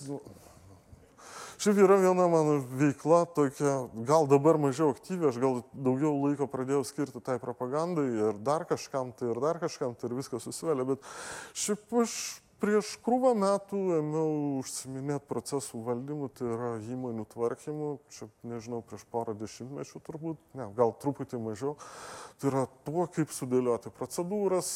Šiaip 1.61 1.77
yra 1.77 1.99
viena 2.01 2.25
mano 2.33 2.55
veikla 2.81 3.27
tokia, 3.37 3.73
gal 4.09 4.25
dabar 4.31 4.57
mažiau 4.57 4.95
aktyvi, 4.95 5.27
aš 5.29 5.37
gal 5.43 5.59
daugiau 5.77 6.15
laiko 6.23 6.47
pradėjau 6.49 6.87
skirti 6.89 7.21
tai 7.21 7.35
propagandai 7.43 8.07
ir 8.09 8.39
dar 8.47 8.65
kažkam 8.65 9.11
tai 9.13 9.29
ir 9.35 9.41
dar 9.45 9.61
kažkam 9.61 9.93
tai 9.93 10.09
ir 10.09 10.15
viskas 10.17 10.47
susivelia, 10.49 10.87
bet 10.89 11.05
šiaip 11.53 11.93
aš 12.01 12.15
prieš 12.65 12.95
krūvą 13.05 13.35
metų 13.43 13.83
ėmiau 13.99 14.33
užsiminėti 14.63 15.29
procesų 15.29 15.83
valdymu, 15.85 16.31
tai 16.33 16.49
yra 16.49 16.71
įmonių 16.81 17.29
tvarkymu, 17.35 17.91
čia 18.17 18.31
nežinau, 18.49 18.81
prieš 18.81 19.05
porą 19.13 19.37
dešimtmečių 19.37 20.01
turbūt, 20.09 20.41
ne, 20.57 20.71
gal 20.81 20.97
truputį 21.05 21.43
mažiau, 21.45 21.77
tai 22.41 22.55
yra 22.55 22.65
tuo, 22.89 23.05
kaip 23.13 23.37
sudėlioti 23.37 23.93
procedūras, 24.01 24.73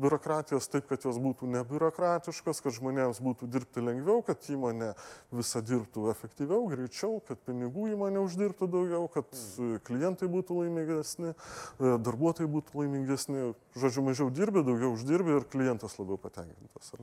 biurokratijos 0.00 0.68
taip, 0.70 0.86
kad 0.90 1.04
jos 1.04 1.18
būtų 1.20 1.48
nebiurokratiškos, 1.54 2.60
kad 2.64 2.74
žmonėms 2.76 3.20
būtų 3.24 3.48
dirbti 3.50 3.82
lengviau, 3.84 4.20
kad 4.26 4.44
įmonė 4.52 4.92
visą 5.34 5.62
dirbtų 5.64 6.08
efektyviau, 6.12 6.66
greičiau, 6.70 7.18
kad 7.26 7.40
pinigų 7.46 7.90
įmonė 7.94 8.22
uždirbtų 8.24 8.68
daugiau, 8.70 9.08
kad 9.12 9.28
e, 9.34 9.80
klientai 9.86 10.30
būtų 10.32 10.60
laimingesni, 10.62 11.34
e, 11.34 11.96
darbuotojai 12.06 12.50
būtų 12.50 12.82
laimingesni. 12.82 13.50
Žodžiu, 13.80 14.02
mažiau 14.06 14.30
dirbi, 14.34 14.64
daugiau 14.66 14.94
uždirbi 14.96 15.36
ir 15.38 15.46
klientas 15.50 15.94
labiau 16.00 16.18
patenkintas. 16.20 16.94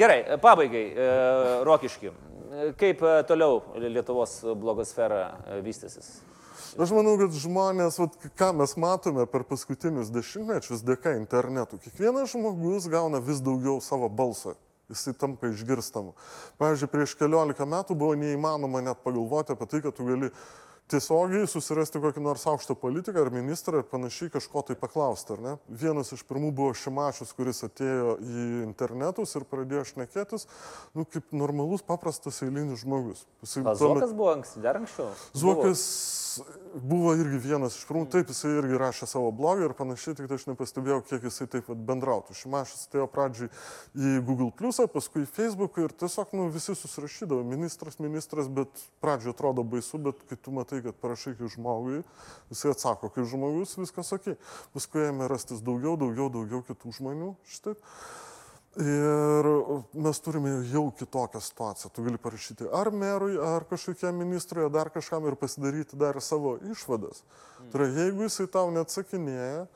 Gerai, 0.00 0.20
pabaigai, 0.42 0.86
e, 0.92 1.12
Rokiški. 1.68 2.12
Kaip 2.80 3.04
toliau 3.30 3.62
Lietuvos 3.80 4.40
blogosfera 4.58 5.38
vystysis? 5.64 6.18
Aš 6.78 6.92
manau, 6.94 7.16
kad 7.18 7.34
žmonės, 7.34 7.98
vat, 7.98 8.14
ką 8.38 8.50
mes 8.60 8.76
matome 8.78 9.26
per 9.30 9.42
paskutinius 9.48 10.12
dešimtmečius 10.14 10.84
dėka 10.86 11.16
internetų, 11.18 11.80
kiekvienas 11.86 12.30
žmogus 12.36 12.86
gauna 12.92 13.18
vis 13.24 13.40
daugiau 13.42 13.80
savo 13.82 14.08
balso. 14.08 14.54
Jisai 14.90 15.12
tampa 15.14 15.46
išgirstamu. 15.50 16.16
Pavyzdžiui, 16.58 16.88
prieš 16.90 17.12
keliolika 17.18 17.62
metų 17.62 17.94
buvo 17.94 18.16
neįmanoma 18.18 18.80
net 18.82 18.98
pagalvoti 19.06 19.54
apie 19.54 19.68
tai, 19.70 19.80
kad 19.84 19.94
tu 19.94 20.06
gali 20.08 20.30
tiesiogiai 20.90 21.46
susirasti 21.46 22.00
kokį 22.02 22.18
nors 22.24 22.42
aukštą 22.50 22.74
politiką 22.74 23.22
ar 23.22 23.28
ministrą 23.30 23.78
ir 23.78 23.86
panašiai 23.86 24.32
kažko 24.34 24.64
tai 24.66 24.74
paklausti, 24.74 25.36
ar 25.36 25.44
ne? 25.44 25.52
Vienas 25.70 26.10
iš 26.16 26.24
pirmų 26.26 26.50
buvo 26.58 26.72
Šimašius, 26.74 27.30
kuris 27.38 27.62
atėjo 27.68 28.16
į 28.18 28.48
internetus 28.64 29.36
ir 29.38 29.46
pradėjo 29.46 29.84
šnekėtis, 29.92 30.48
nu, 30.98 31.06
kaip 31.06 31.30
normalus, 31.30 31.86
paprastas 31.86 32.42
eilinis 32.42 32.82
žmogus. 32.82 33.22
Jisai 33.46 33.62
tuo 33.62 33.70
metu- 33.70 33.84
Zuokas 33.84 34.16
buvo 34.18 34.32
anksti, 34.34 34.64
dar 34.66 34.80
anksčiau. 34.82 35.12
Zuokas 35.38 35.78
buvo 35.78 35.78
irgi 37.18 37.38
vienas 37.42 37.74
iš 37.78 37.86
pirmų, 37.88 38.04
taip, 38.12 38.30
jisai 38.30 38.52
irgi 38.58 38.78
rašė 38.80 39.08
savo 39.10 39.32
blogą 39.34 39.66
ir 39.66 39.74
panašiai, 39.78 40.14
tik 40.18 40.28
tai 40.30 40.38
aš 40.38 40.46
nepastebėjau, 40.50 41.00
kiek 41.08 41.26
jisai 41.26 41.46
taip 41.50 41.68
vat 41.70 41.82
bendrautų. 41.88 42.36
Šimašas 42.38 42.86
atėjo 42.88 43.06
pradžiai 43.10 43.50
į 43.96 44.14
Google, 44.28 44.50
paskui 44.92 45.24
į 45.24 45.30
Facebook 45.30 45.80
ir 45.82 45.94
tiesiog 46.02 46.32
nu, 46.38 46.48
visi 46.54 46.76
susirašydavo, 46.78 47.42
ministras, 47.48 47.98
ministras, 48.02 48.48
bet 48.60 48.84
pradžioje 49.02 49.34
atrodo 49.34 49.66
baisu, 49.66 50.00
bet 50.06 50.22
kai 50.30 50.38
tu 50.38 50.54
matai, 50.54 50.80
kad 50.86 50.98
parašai 51.02 51.36
kaip 51.38 51.52
žmogui, 51.56 52.02
jisai 52.54 52.74
atsako 52.76 53.12
kaip 53.14 53.28
žmogus, 53.30 53.76
viskas 53.80 54.14
ok. 54.16 54.34
Paskui 54.76 55.08
ėmė 55.08 55.30
rastis 55.30 55.64
daugiau, 55.66 55.96
daugiau, 56.00 56.30
daugiau 56.32 56.64
kitų 56.70 56.98
žmonių. 57.00 57.34
Šitaip. 57.50 57.80
Ir 58.80 59.48
mes 59.92 60.20
turime 60.24 60.54
jau 60.70 60.86
kitokią 60.96 61.40
situaciją. 61.44 61.90
Tu 61.92 62.04
gali 62.06 62.18
parašyti 62.18 62.68
ar 62.72 62.88
merui, 62.90 63.36
ar 63.36 63.66
kažkokiam 63.68 64.16
ministrui, 64.16 64.64
ar 64.64 64.72
dar 64.72 64.90
kažkam 64.90 65.26
ir 65.28 65.36
pasidaryti 65.36 65.98
dar 66.00 66.16
savo 66.24 66.56
išvadas. 66.72 67.20
Tai 67.70 67.82
yra, 67.82 67.88
jeigu 68.00 68.24
jisai 68.24 68.48
tau 68.48 68.70
neatsakinėja 68.72 69.66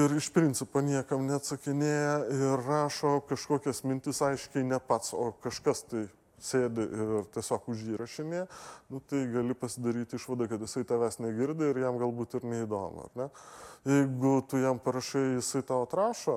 ir 0.00 0.16
iš 0.16 0.30
principo 0.34 0.80
niekam 0.80 1.28
neatsakinėja 1.28 2.14
ir 2.32 2.64
rašo 2.64 3.18
kažkokias 3.28 3.84
mintis 3.84 4.22
aiškiai 4.24 4.64
ne 4.64 4.80
pats, 4.80 5.12
o 5.12 5.34
kažkas 5.44 5.84
tai 5.90 6.06
sėdi 6.42 6.84
ir 6.84 7.28
tiesiog 7.34 7.68
už 7.72 7.84
jį 7.90 8.00
rašinė, 8.00 8.42
nu, 8.92 9.00
tai 9.08 9.22
gali 9.32 9.56
pasidaryti 9.56 10.18
išvadą, 10.18 10.48
kad 10.50 10.64
jisai 10.64 10.84
tavęs 10.88 11.20
negirdi 11.22 11.70
ir 11.70 11.80
jam 11.84 12.00
galbūt 12.00 12.38
ir 12.38 12.48
neįdomu. 12.50 13.08
Ne? 13.16 13.30
Jeigu 13.86 14.40
tu 14.50 14.58
jam 14.58 14.80
parašai, 14.82 15.36
jisai 15.36 15.60
tau 15.62 15.84
atrašo, 15.84 16.32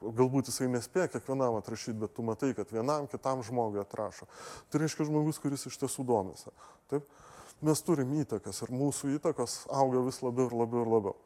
galbūt 0.00 0.48
jisai 0.48 0.70
nespėja 0.72 1.10
kiekvienam 1.12 1.58
atrašyti, 1.58 1.98
bet 2.00 2.14
tu 2.16 2.24
matai, 2.24 2.54
kad 2.56 2.70
vienam 2.72 3.04
kitam 3.12 3.42
žmogui 3.44 3.82
atrašo. 3.82 4.24
Tai 4.72 4.80
reiškia 4.80 5.10
žmogus, 5.10 5.40
kuris 5.42 5.66
iš 5.68 5.76
tiesų 5.82 6.06
domisi. 6.08 6.48
Taip? 6.88 7.04
Mes 7.64 7.84
turim 7.84 8.16
įtakas 8.22 8.62
ir 8.64 8.72
mūsų 8.72 9.18
įtakos 9.18 9.60
auga 9.68 10.00
vis 10.08 10.22
labiau 10.24 10.48
ir 10.48 10.56
labiau 10.62 10.86
ir 10.86 10.92
labiau. 10.96 11.16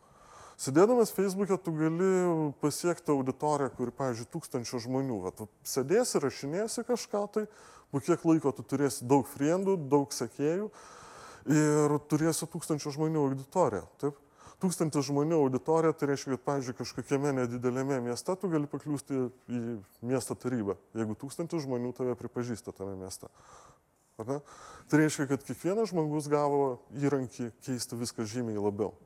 Sėdėdamas 0.58 1.14
Facebook'e 1.14 1.54
tu 1.62 1.70
gali 1.78 2.12
pasiekti 2.58 3.14
auditoriją, 3.14 3.70
kuri, 3.78 3.94
pavyzdžiui, 3.94 4.30
tūkstančio 4.34 4.82
žmonių. 4.82 5.22
Vat, 5.28 5.46
sėdėsi, 5.62 6.18
rašinėsi 6.24 6.82
kažką, 6.88 7.20
tai 7.36 7.44
po 7.94 8.02
kiek 8.02 8.24
laiko 8.26 8.50
tu 8.50 8.66
turėsi 8.66 9.06
daug 9.06 9.30
friendų, 9.30 9.78
daug 9.86 10.10
sekėjų 10.10 10.72
ir 11.54 12.00
turėsi 12.10 12.50
tūkstančio 12.50 12.98
žmonių 12.98 13.28
auditoriją. 13.28 13.86
Taip? 14.02 14.18
Tūkstantis 14.58 15.06
žmonių 15.06 15.36
auditorija, 15.44 15.94
tai 15.94 16.08
reiškia, 16.10 16.32
kad, 16.34 16.44
pavyzdžiui, 16.48 16.76
kažkokiame 16.80 17.30
nedidelėme 17.36 18.00
mieste 18.08 18.34
tu 18.34 18.50
gali 18.50 18.66
pakliūsti 18.70 19.20
į 19.54 19.60
miesto 20.10 20.34
tarybą, 20.34 20.74
jeigu 20.98 21.14
tūkstantis 21.20 21.62
žmonių 21.62 21.92
tave 21.94 22.16
pripažįsta 22.18 22.74
tame 22.74 22.96
mieste. 22.98 23.30
Tai 24.18 24.98
reiškia, 24.98 25.28
kad 25.30 25.44
kiekvienas 25.46 25.92
žmogus 25.92 26.26
gavo 26.32 26.80
įrankį 26.98 27.52
keisti 27.62 28.00
viską 28.00 28.26
žymiai 28.26 28.58
labiau. 28.58 28.96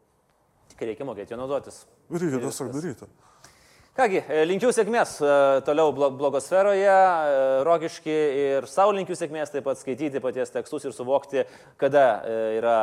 Tik 0.72 0.86
reikia 0.88 1.04
mokėti 1.04 1.36
jo 1.36 1.42
naudotis. 1.42 1.82
Reikia 2.08 2.40
tiesiog 2.46 2.72
daryti. 2.72 3.10
Kągi, 3.92 4.22
e, 4.24 4.44
linkiu 4.48 4.70
sėkmės 4.72 5.18
e, 5.20 5.32
toliau 5.66 5.92
blo- 5.92 6.08
blogosferoje, 6.16 6.88
e, 6.88 7.40
rokiški 7.68 8.14
ir 8.40 8.66
savo 8.72 8.94
linkiu 8.96 9.12
sėkmės 9.20 9.52
taip 9.52 9.66
pat 9.68 9.76
skaityti 9.76 10.22
paties 10.24 10.54
tekstus 10.54 10.88
ir 10.88 10.94
suvokti, 10.96 11.44
kada 11.76 12.06
yra 12.56 12.78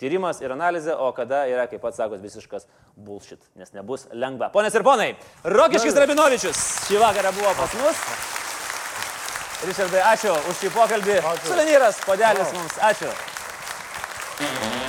tyrimas 0.00 0.40
ir 0.42 0.54
analizė, 0.54 0.96
o 0.96 1.10
kada 1.16 1.44
yra, 1.50 1.66
kaip 1.70 1.82
pats 1.84 2.00
sakot, 2.00 2.20
visiškas 2.22 2.66
bullshit, 2.96 3.42
nes 3.60 3.72
nebus 3.76 4.08
lengva. 4.12 4.50
Ponės 4.54 4.76
ir 4.76 4.84
ponai, 4.86 5.12
Rokiškis 5.44 5.98
Rabinovičius 6.02 6.66
šį 6.88 7.00
vakarą 7.04 7.34
buvo 7.36 7.54
pas 7.60 7.78
mus. 7.82 8.04
Rišardai, 9.68 10.04
ačiū 10.14 10.32
už 10.48 10.62
šį 10.62 10.74
pokalbį. 10.76 11.18
Suvenyras, 11.44 12.00
podelis 12.08 12.54
mums, 12.56 12.78
ačiū. 12.90 14.79